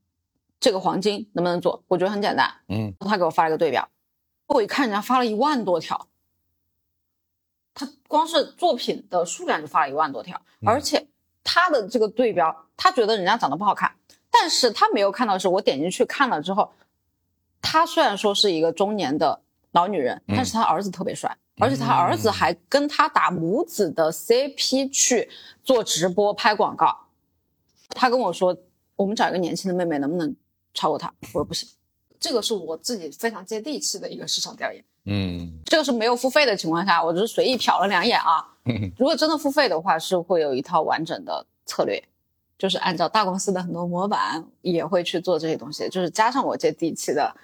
[0.58, 1.84] 这个黄金能不能做？
[1.86, 3.90] 我觉得很简单，嗯，他给我发了个对表，
[4.46, 6.08] 我一看人家发了一万多条。
[7.74, 11.06] 他光是作品的数量就发了一万多条，而且
[11.44, 13.94] 他的这个对标，他觉得人家长得不好看，
[14.30, 16.72] 但是他没有看到的是，我点进去看了之后，
[17.60, 19.42] 他虽然说是一个中年的
[19.72, 25.28] 老女人，但是他儿子特别帅，而且他儿子还跟他打母子的 CP 去
[25.62, 26.96] 做直播拍广告。
[27.90, 28.56] 他跟我说，
[28.96, 30.34] 我们找一个年轻的妹妹，能不能
[30.72, 31.12] 超过他？
[31.20, 31.68] 我说不行，
[32.18, 34.84] 这个是我自己非常接地气的一个市场调研。
[35.04, 38.46] 嗯，这个是没有付费的情况下，我只是随意瞟了两眼啊。
[38.96, 42.02] 如果真的付费的话，是会有一套完整的策略，
[42.58, 47.34] 就是按照大公司的很多模板，也会去做这些东西，就是加上我接地气的，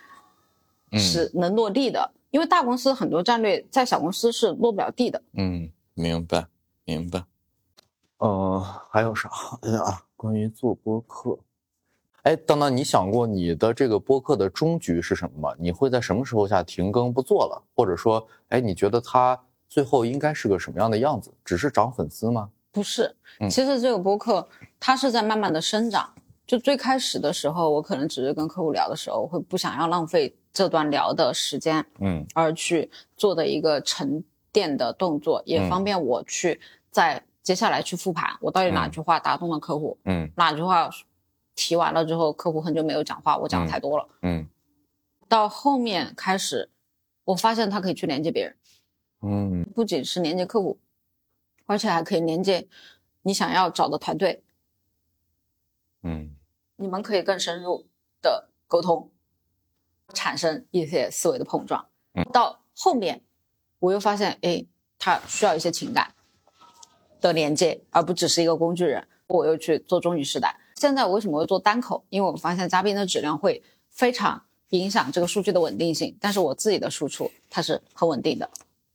[0.92, 2.12] 是能落地的。
[2.30, 5.22] 因为大公司很多战略在小公司是落不了地的。
[5.34, 6.46] 嗯，明白，
[6.84, 7.24] 明白。
[8.18, 9.30] 呃，还有啥？
[9.62, 11.38] 哎呀， 关于做播客。
[12.22, 15.54] 哎，当当，你想过你的这个播客的终局是什么吗？
[15.58, 17.62] 你会在什么时候下停更不做了？
[17.74, 21.32] 或者说，哎，你觉得它最后应该是个什么样的样子？
[21.44, 22.50] 只是涨粉丝吗？
[22.72, 23.14] 不是，
[23.48, 24.46] 其实这个播客
[24.80, 26.12] 它是在慢慢的生长。
[26.46, 36.58] 就最开始的时候，我可能只是跟客户聊的时候，我会不想要浪费这段聊的时间，嗯，而去做的一个沉淀的动作，也方便我去
[36.90, 40.88] 在接下来去复盘，我到底哪句话打动了客户，嗯，哪句话。
[41.58, 44.06] 提完了之后，客户很久没有讲话，我讲的太多了。
[44.20, 44.46] 嗯，
[45.26, 46.68] 到后面开始，
[47.24, 48.56] 我发现他可以去连接别人。
[49.22, 50.78] 嗯，不仅是连接客户，
[51.64, 52.68] 而且还可以连接
[53.22, 54.42] 你想要找的团队。
[56.02, 56.36] 嗯，
[56.76, 57.86] 你们可以更深入
[58.20, 59.10] 的沟通，
[60.12, 61.86] 产生一些思维的碰撞。
[62.14, 63.22] 嗯，到后面
[63.78, 64.64] 我又发现，哎，
[64.98, 66.14] 他需要一些情感
[67.20, 69.06] 的连接，而不只是一个工具人。
[69.28, 70.56] 我又去做中女时代。
[70.76, 72.04] 现在我为什么会做单口？
[72.10, 78.48] 因为我发现嘉宾的质量会非常影响这个数据的稳定性，但是我自己的输出它是很稳定的。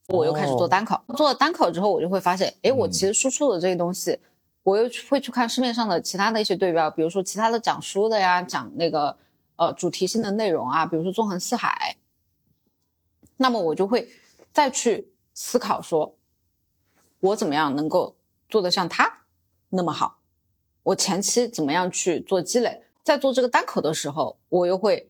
[0.08, 4.18] 我又开始做单口，做了单口之后，我就会发现，哎，我其实输出的这些东西，
[4.62, 9.16] 我又会去看市面上的其他的一些对标，比如说其他的讲书的呀，讲那个
[9.56, 11.96] 呃主题性的内容啊，比如说纵横四海，
[13.36, 14.08] 那么我就会
[14.52, 16.16] 再去思考说，
[17.20, 18.16] 我怎么样能够
[18.48, 19.24] 做得像他
[19.70, 20.18] 那么好。
[20.82, 25.08] 我前期怎么样去做积累，在做这个单口的时候，我又会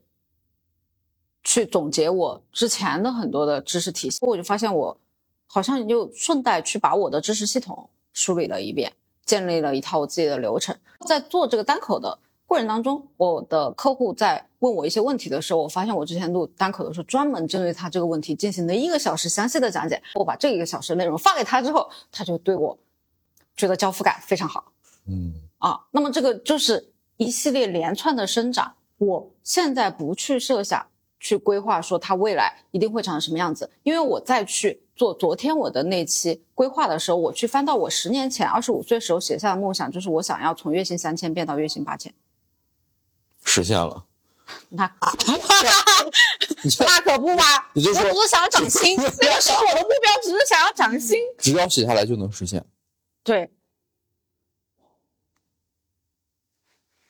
[1.43, 5.01] 去总结我之前的很多的知识体系，我就发现我
[5.47, 8.93] 好像又顺带去把我的知识系统梳理了一遍，
[9.25, 10.77] 建立了一套我自己的流程。
[11.07, 12.19] 在做这个单口的
[12.53, 20.03] 过程当中，我的客户在问我一些问题的时候，我发现我之前录单口的时候，专门针对他这个问题进行了一个小时详细的讲解。
[20.17, 22.77] 我把这一个小时内容发给他之后，他就对我
[23.57, 24.71] 觉得交付感非常好。
[25.07, 25.33] 嗯。
[25.57, 28.75] 啊，那么这个就是一系列连串的生长。
[28.99, 30.87] 我现在不去设想、
[31.19, 42.13] 去规划说他未来一定会长成什么样子，因为我再去做昨天我的那期规划的时候，我去翻到我十年前二十五岁时候写下的梦想，就是我想要从月薪三千变到月薪八千，
[43.45, 44.05] 实现了。
[44.69, 44.85] 那
[46.79, 47.95] 那可不嘛， 我只是
[48.29, 52.65] 想要涨薪，那个时候我的目标只是想要涨薪，只要写下来就能实现。
[53.23, 53.51] 对。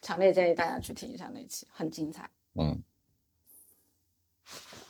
[0.00, 2.28] 强烈建议大家去听一下那期，很精彩。
[2.54, 2.82] 嗯，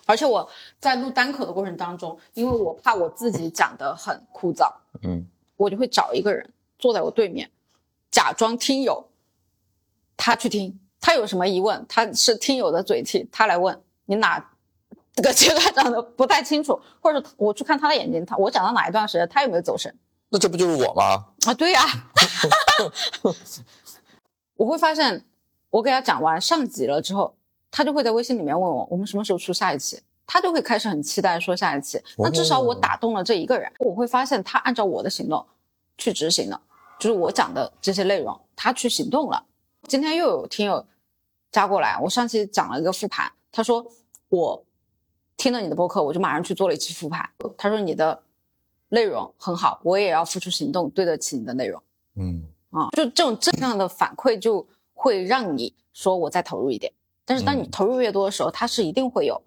[0.07, 4.73] 而且我在录单口的过程当中，因为我怕我自己讲的很枯燥，
[5.03, 5.27] 嗯，
[5.57, 7.51] 我就会找一个人坐在我对面，
[8.11, 9.11] 假装听友，
[10.17, 14.43] 他去听，他有什么疑问，他是听友的嘴替，他来问你哪
[15.15, 19.95] 这个阶段讲的不太清楚，或者我去看他的眼睛，他我讲到哪一段时间，他有没有走神？
[20.31, 21.27] 那这不就是我吗？
[21.45, 21.83] 啊，对呀，
[24.57, 25.23] 我会发现，
[25.69, 27.35] 我给他讲完上集了之后，
[27.71, 30.01] 他就会在微信里面问我，我们什么时候出下一期？
[30.25, 32.01] 他就会开始很期待说下一期。
[32.17, 35.45] 那至少我打动了这一个人，我会发现他按照我的行动
[35.99, 36.59] 去执行了，
[36.99, 39.45] 就是我讲的这些内容，他去行动了。
[39.89, 40.87] 今天又有听友
[41.53, 43.87] 加过来，我上期讲了一个复盘，他说
[44.31, 44.65] 我
[45.37, 47.29] 听了你的播客，我就马上去做了一期复盘。
[47.59, 48.23] 他说你的
[48.89, 51.83] 内容很好，我也要付出行动，对得起你的内容。
[52.17, 56.91] 嗯啊，就这种正向的反馈，就会让你说我再投入一点。
[57.25, 59.43] 但是当你投入越多的时候，它是一定会有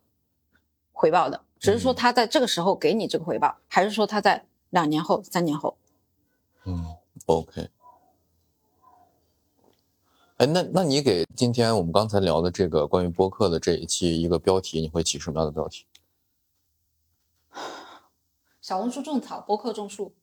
[0.93, 5.75] 回报的，只是说他在这个时候给你这个回报，还是说他在两年后、三年后。
[6.65, 6.85] 嗯
[7.25, 7.69] ，OK。
[10.37, 15.85] 哎，那那你给今天我们刚才聊的这个关于播客的这一期一个标题，你会起什么样的标题？
[18.61, 20.13] 小红书种草，播客种树。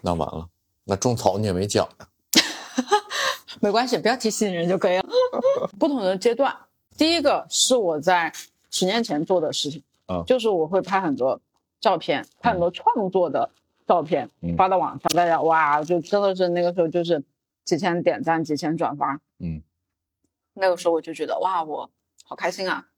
[0.00, 0.48] 那完了，
[0.84, 2.08] 那种草你也没讲呀。
[3.60, 5.08] 没关系，不要提吸引人就可以了。
[5.76, 6.56] 不同的阶段，
[6.96, 8.32] 第一个是我在
[8.70, 11.40] 十年前做的事情，嗯就是我会拍很多
[11.80, 13.50] 照片，拍很多创作的
[13.88, 17.20] 照片、嗯发到网上，大家哇，就真的是那个时候就是
[17.66, 19.62] 几千点赞、几千转发，嗯
[20.54, 21.90] 那个时候我就觉得哇，我
[22.24, 22.88] 好开心啊！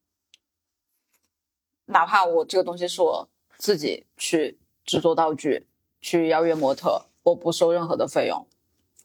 [1.86, 5.66] 哪怕我这个东西是我自己去制作道具，
[6.00, 8.46] 去邀约模特，我不收任何的费用，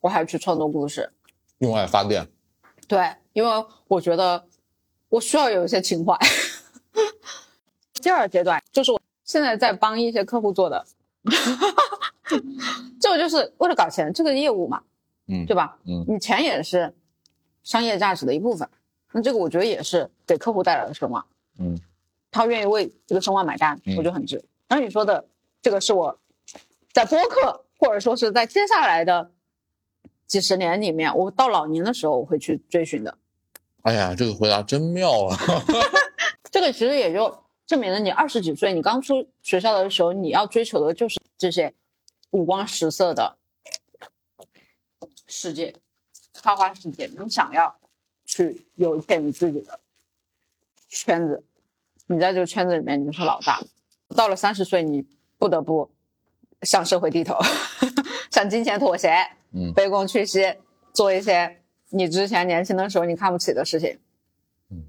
[0.01, 1.11] 我还去创作故事。
[1.59, 2.28] 用爱发电。
[2.88, 4.45] 对，因为我觉得
[5.07, 6.16] 我需要有一些情怀。
[8.03, 10.86] 第二阶段就是我现在在帮一些客户做的，
[12.99, 14.84] 这个就是为了搞钱，这个业务嘛，
[15.28, 15.78] 嗯对吧？
[15.86, 16.93] 嗯你钱也是
[17.63, 18.67] 商业价值的一部分，
[19.11, 21.26] 那这个我觉得也是给客户带来的声望，
[21.59, 21.80] 嗯
[22.32, 24.43] 他愿意为这个声望买单，嗯我觉得很值。
[24.67, 25.24] 然后你说的
[25.61, 26.19] 这个是我
[26.91, 29.32] 在播客或者说是在接下来的
[30.26, 33.17] 几十年里面，我到老年的时候我会去追寻的。
[33.84, 35.38] 哎呀，这个回答真妙啊！
[36.49, 41.74] 这个其实也就证明了你二十几岁，你刚出学校的时候，你要追求的就是这些
[42.32, 43.38] 五光十色的
[45.36, 45.74] 世界，
[46.44, 47.10] 花花世界。
[47.18, 47.76] 你想要
[48.24, 49.80] 去有一片你自己的
[50.88, 51.44] 圈子，
[52.06, 53.60] 你在这个圈子里面你就是老大。
[54.16, 55.04] 到了三十岁，你
[55.40, 55.90] 不得不
[56.62, 57.36] 向社会低头，
[58.30, 59.10] 向金钱妥协，
[59.54, 60.56] 嗯卑躬屈膝，
[60.94, 64.00] 做一些你之前年轻的时候你看不起的事情。
[64.70, 64.86] 嗯，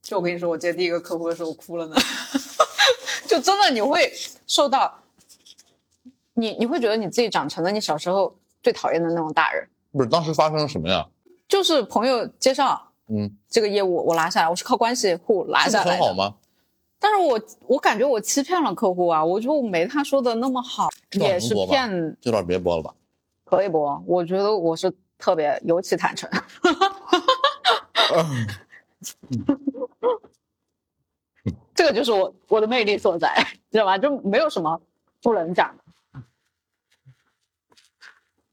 [0.00, 1.96] 就我跟你说，我接第一个客户的时候我哭了呢，
[3.26, 4.12] 就真的你会
[4.46, 5.02] 受到，
[6.34, 9.68] 你你会觉得你自己长成了你小时候最讨厌的那种大人，
[9.98, 11.04] 不是，当时发生了什么呀？
[11.48, 15.90] 就是朋友介绍嗯，这个业务我拿下来，我是靠关系户拿下来的。
[15.90, 16.34] 很好吗？
[17.00, 22.94] 但是我我感觉我欺骗了客户啊，我就没他说的那么好，也是骗这段别播了吧？
[23.44, 24.00] 可以播？
[24.06, 26.30] 我觉得我是特别尤其坦诚。
[31.74, 33.34] 这个就是我我的魅力所在，
[33.70, 33.96] 知道吧？
[33.96, 34.80] 就没有什么
[35.22, 35.84] 不能讲的，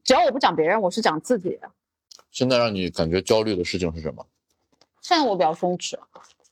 [0.06, 1.58] 只要我不讲别人，我是讲自己。
[2.30, 4.24] 现在让你感觉焦虑的事情是什么？
[5.02, 5.98] 现在我比较松弛，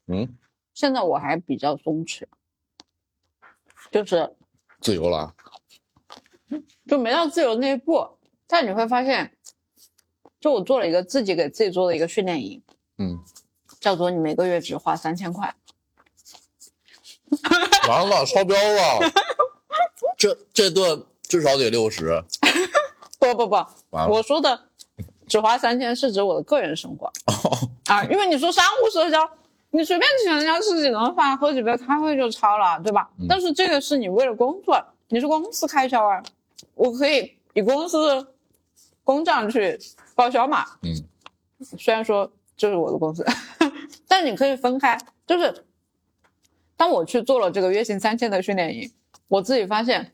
[0.09, 0.37] 嗯，
[0.75, 2.25] 现在我还比较松弛，
[3.93, 4.35] 就是
[4.81, 5.35] 自由了啊。
[6.89, 8.19] 就没到自由那一步。
[8.49, 9.37] 但你会发现，
[10.41, 12.61] 就我做了一个自己给自己做的一个训练营，
[12.99, 13.23] 嗯，
[13.79, 15.55] 叫做你每个月只花三千块。
[17.89, 19.13] 完了，超标了。
[20.19, 22.21] 这这顿至少得六十。
[23.33, 23.57] 不不不，
[24.11, 24.59] 我说的
[25.27, 27.11] 只花三千是指我的个人生活
[27.87, 29.29] 啊，因为你说商务社交，
[29.71, 33.09] 你随便请人家吃几顿饭、喝几杯咖啡就超了，对吧？
[33.19, 36.23] 嗯但是这个是你为了工作，你是公司开销啊，
[36.75, 38.27] 我可以以公司
[39.03, 39.79] 公账去
[40.15, 40.65] 报销嘛。
[40.83, 40.95] 嗯，
[41.79, 43.25] 虽然说这是我的公司，
[44.09, 44.99] 但你可以分开。
[45.27, 45.65] 就是
[46.77, 48.93] 当我去做了这个月薪三千的训练营，
[49.29, 50.13] 我自己发现，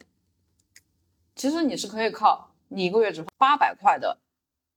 [1.34, 4.16] 其实你是可以靠你一个月只花八百块的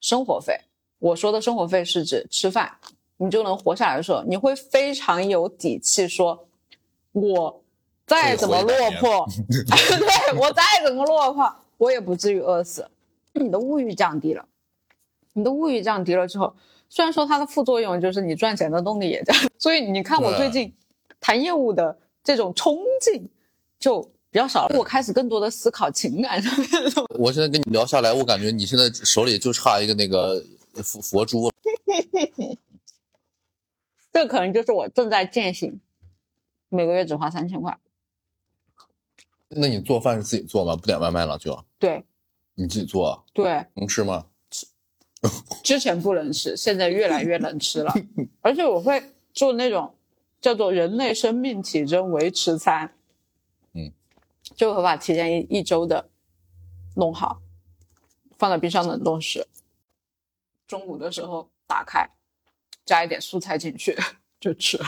[0.02, 0.60] 生活费。
[1.00, 2.78] 我说的生活费是指吃饭，
[3.18, 6.48] 你就能活下来的时候，你会非常有底气说，
[7.12, 7.64] 我
[8.08, 12.90] 再怎么落魄， 对我再怎么落魄，我也不至于饿死。
[13.34, 14.46] 你的物欲降低了，
[15.34, 16.56] 你的物欲降低了之后，
[16.88, 20.74] 虽然说它的副作用就是你赚钱的动力也降，所以你看我最近
[21.20, 23.30] 谈业务的这种冲劲
[23.78, 26.68] 就比较少了，我开始更多的思考情感上面。
[27.20, 30.44] 我现在跟你聊下来，我感觉你现在手里就差一个那个
[30.84, 31.54] 佛佛珠了。
[34.12, 35.80] 这可能就是我正在践行，
[36.70, 37.78] 每个月只花三千块。
[39.50, 40.76] 那你做饭是自己做吗？
[40.76, 41.64] 不点外卖了就？
[41.78, 42.04] 对，
[42.56, 43.22] 你自己做啊？
[43.34, 44.26] 对，能吃吗？
[45.64, 47.94] 之前不能吃，现在越来越能吃了。
[48.42, 49.00] 而且我会
[49.32, 49.94] 做那种
[50.42, 53.03] 叫做人类生命体征维持餐，嗯，
[54.56, 56.10] 就会把提前一一周的
[56.96, 57.42] 弄好，
[58.38, 59.48] 放到冰箱冷冻室。
[60.68, 62.10] 中午的时候打开，
[62.86, 63.98] 加一点蔬菜进去
[64.40, 64.80] 就吃。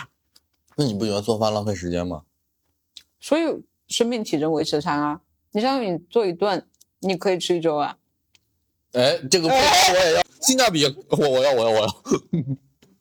[0.75, 2.23] 那你不觉得做饭浪费时间吗？
[3.19, 3.43] 所以
[3.87, 6.67] 生命体征维持餐啊，你相当于你做一顿，
[6.99, 7.97] 你可以吃一周啊。
[8.93, 11.87] 哎，这个 我也要，性价比我我要我要我要。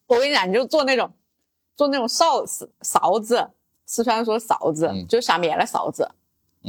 [0.06, 1.12] 我跟你讲，你就做那种，
[1.76, 3.50] 做那种臊子勺子，
[3.86, 6.14] 四川说勺子，嗯就是下面的勺子，嗯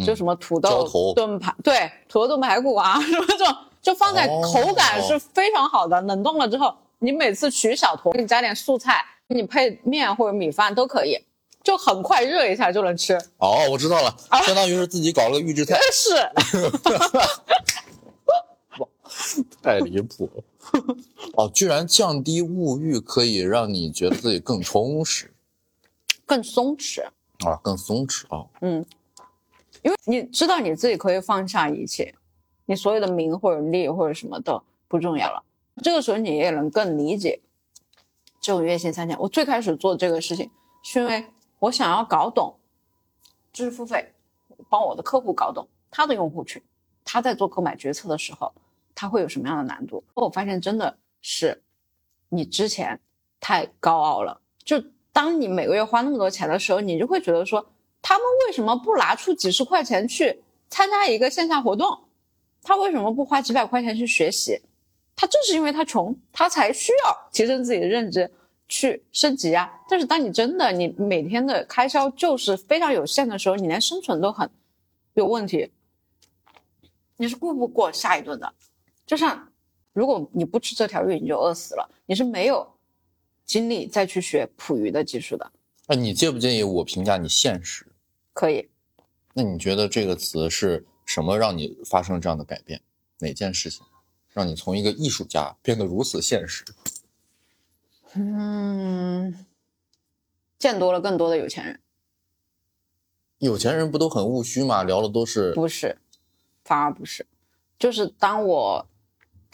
[0.04, 6.02] 就什么土豆炖排，对，土豆炖排骨啊， 什么这种，就放在哦口感是非常好的。
[6.02, 11.18] 冷冻了之后，你每次取小坨，给你加点素菜，你配面或者米饭都可以，
[11.64, 13.14] 就很快热一下就能吃。
[13.38, 16.16] 哦，我知道了，啊相当于是自己搞了个预制菜，是，
[19.62, 20.44] 太离谱了。
[21.36, 25.32] 哦，居然降低物欲可以让你觉得自己更充实
[26.26, 27.04] 更松弛。
[27.46, 28.46] 啊，更松弛啊。
[28.62, 28.84] 嗯，
[29.86, 32.16] 因为你知道你自己可以放下一切，
[32.66, 35.44] 你所有的名或者利或者什么都不重要了。
[35.84, 37.40] 这个时候你也能更理解
[38.42, 39.16] 这种月薪三千。
[39.20, 40.50] 我最开始做这个事情，
[40.82, 41.24] 是因为
[41.60, 42.56] 我想要搞懂
[43.54, 44.12] 知识付费，
[44.70, 46.60] 帮我的客户搞懂他的用户群，
[47.04, 48.52] 他在做购买决策的时候，
[48.96, 50.04] 他会有什么样的难度。
[50.16, 51.62] 我发现真的是
[52.30, 53.00] 你之前
[53.40, 54.84] 太高傲了，就
[55.14, 57.64] 当你每个月花那么多钱的时候，你就会觉得说，
[58.08, 60.40] 他们为什么不拿出几十块钱去
[60.70, 62.04] 参加一个线下活动？
[62.62, 64.62] 他为什么不花几百块钱去学习？
[65.16, 68.30] 他正是因为他穷，他才需要提升自己的认知，
[68.68, 69.68] 去升级啊。
[69.90, 74.48] 但是当你真的你每天的开销就是非常有限的时候，你连生存都很
[75.16, 75.72] 有问题，
[77.18, 78.54] 你是顾不过下一顿的。
[79.08, 79.52] 就像
[79.94, 82.72] 如果你不吃这条鱼，你就饿死了，你是没有
[83.48, 85.52] 精力再去学捕鱼的技术的。
[85.88, 87.88] 那你介不介意我评价你现实？
[88.36, 88.70] 可以，
[89.34, 92.82] 那你觉得这个词是什么让你发生这样的改变？
[93.20, 93.82] 哪件事情
[94.34, 96.66] 让你从一个艺术家变得如此现实？
[98.14, 99.46] 嗯，
[100.60, 101.80] 见多了更多的有钱人，
[103.38, 104.84] 有钱人不都很务虚吗？
[104.84, 105.98] 聊的都是不是，
[106.66, 107.26] 反而不是，
[107.80, 108.86] 就是当我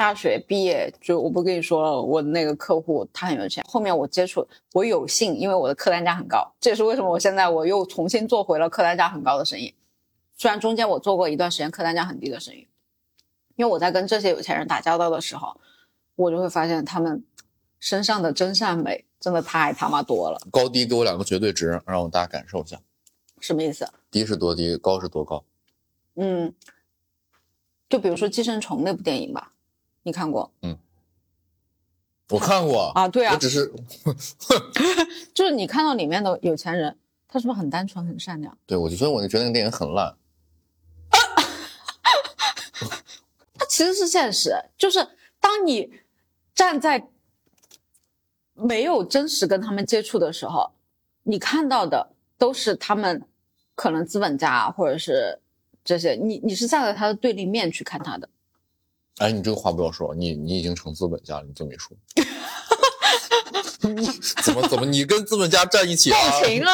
[0.02, 9.76] 大学毕业，就我不跟你说了，我那个客户他很有钱，后面我接触，我有幸，因为我的客单价很高，这也是为什么我现在我又重新做回了客单价很高的生意，
[10.36, 12.68] 虽然中间我做过一段时间客单价很低的生意，
[13.58, 15.56] 因为我在跟这些有钱人打交道的时候，
[16.16, 17.24] 我就会发现他们
[17.80, 22.82] 身上的真善美真的太他妈多了，高低给我两个绝对值，让我大家感受一下，
[23.40, 23.88] 什么意思？
[24.10, 25.44] 低是多低，高是多高？
[26.16, 26.52] 嗯，
[27.88, 29.51] 就比如说《寄生虫》那部电影吧，
[30.04, 30.78] 你看过嗯
[32.30, 33.08] 我看过啊？
[33.08, 33.72] 对啊我，只是
[35.34, 36.98] 就是你看到里面的有钱人，
[37.28, 38.58] 他是不是很单纯、很善良？
[38.66, 40.16] 对我就所以我就觉得那个电影很烂。
[43.54, 45.06] 他其实是现实，就是
[45.42, 45.92] 当你
[46.56, 47.10] 站在
[48.54, 50.72] 没有真实跟他们接触的时候，
[51.24, 53.28] 你看到的都是他们
[53.76, 55.38] 可能资本家或者是
[55.84, 58.30] 这些，你你是站在他的对立面去看他的。
[59.22, 61.96] 哎，你这个话不要说，你你已经成资本家了，你这么一说，
[64.44, 66.18] 怎么怎么你跟资本家站一起了？
[66.18, 66.72] 共情了！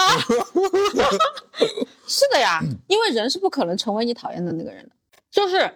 [2.08, 4.96] 是的呀，因为人是不可能成为你讨厌的那个人的。
[5.30, 5.70] 就是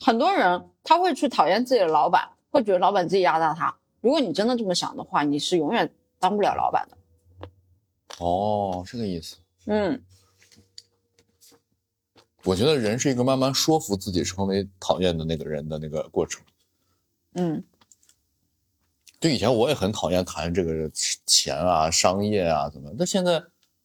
[0.00, 3.76] 很多人他会去讨厌自己的老板，会觉得老板自己压榨他。
[4.00, 6.96] 如果你真的这么想的话，你是永远当不了老板的。
[8.18, 9.36] 哦，这个意思。
[9.66, 10.02] 嗯，
[12.48, 16.42] 我觉得人是一个慢慢说服自己成为讨厌的那个人的那个过程。
[17.34, 17.62] 嗯，
[19.20, 20.90] 就以前我也很讨厌谈这个
[21.26, 23.34] 钱啊、商业啊怎么，但现在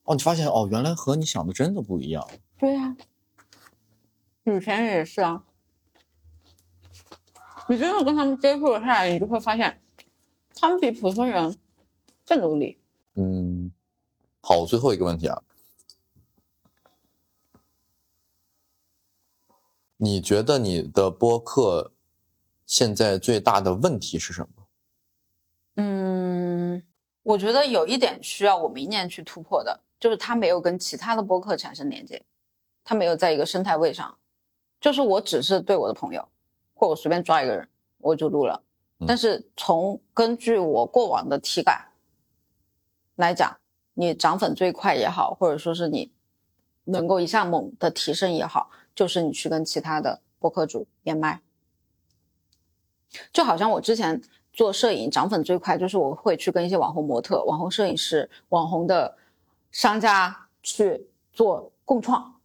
[0.03, 2.26] 哦，你发现哦，原来和你想的真的不一样。
[2.57, 2.95] 对呀、
[4.45, 5.43] 有钱人也是啊。
[7.68, 9.82] 你真的跟他们接触了下来，你就会发现，
[10.55, 11.53] 他们比普通人
[12.26, 12.78] 更努力。
[13.16, 13.70] 嗯，
[14.39, 15.43] 好，最后一个问题啊，
[20.04, 21.93] 你觉得你的播客
[22.66, 24.68] 现在最大的问题是什么？
[25.76, 26.84] 嗯，
[27.24, 32.22] 我觉得有一点需要我明年去突破的，就是它没有跟其他的播客产生连接，
[32.84, 34.14] 它没有在一个生态位上，
[34.82, 36.28] 就是我只是对我的朋友，
[36.74, 37.66] 或我随便抓一个人
[37.99, 38.62] 我就录了，
[38.99, 41.88] 嗯但是从根据我过往的体感，
[43.16, 43.58] 来讲，
[43.93, 46.12] 你涨粉最快也好，或者说是你
[46.84, 51.41] 能够一下猛的提升也好，就是你去跟其他的播客主连麦。
[53.32, 54.22] 就好像我之前
[54.52, 59.18] 做摄影涨粉最快，就是我会去跟一些网红模特、网红摄影师、网红的
[59.72, 62.39] 商家去做共创。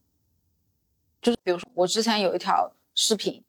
[1.21, 3.43] 就是比如说，我之前有一条视频，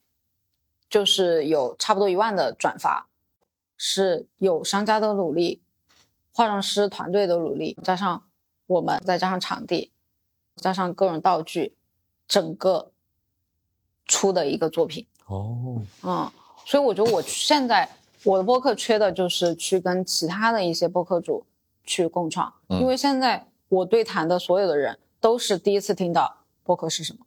[0.89, 3.07] 就是有差不多一万的转发，
[3.77, 5.61] 是有商家的努力，
[6.33, 8.23] 化妆师团队的努力，加上
[8.65, 9.91] 我们再加上场地，
[10.55, 11.75] 加上各种道具，
[12.29, 12.89] 整个
[14.05, 15.05] 出的一个作品。
[15.25, 16.31] 哦，嗯。
[16.65, 17.89] 所以我觉得我现在
[18.23, 21.43] 我的播客缺的就是去跟其他的一些播客主
[21.83, 26.31] 去共创，因为现在我对谈的所有的人都是第一次听到
[26.63, 27.25] 播客是什么，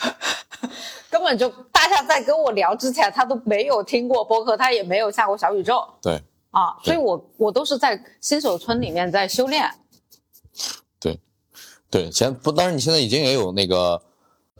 [1.10, 6.18] 根本就大家在跟我聊之前，他都没有听过播客，他也没有下过小宇宙，对，
[6.50, 9.85] 啊，所以我我都是在新手村里面在修炼，对，
[11.96, 14.00] 对，现不，但是你现在已经也有那个。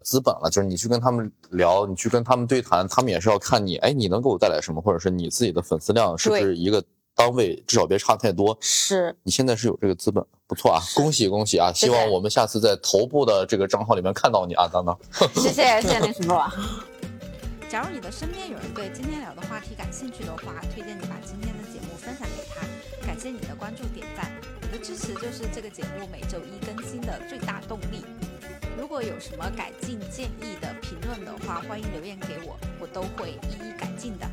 [0.07, 6.81] 资本了，就是你去跟他们聊，你去跟他们对谈，他们也是要看你，哎，你能给我带来什么，或者是你自己的粉丝量是不是一个
[7.13, 8.57] 单位，至少别差太多。
[8.61, 11.73] 是，你现在是有这个资本，不错啊，恭喜恭喜啊！
[11.73, 14.97] 希望我们下次在头部的这个账号里面看到你啊，当当。
[15.35, 16.53] 谢谢谢谢那什么。
[17.69, 22.65] 假如你的身边有人对今天聊的话题感兴趣的话，推荐你把今天的节目分享给他。
[23.07, 28.05] 感谢你的关注点赞，你的支持就是这个节目每周一更新的最大动力。
[28.77, 34.29] 如果有什么改进建议的评论的话，欢迎留言给我，我都会一一改进的。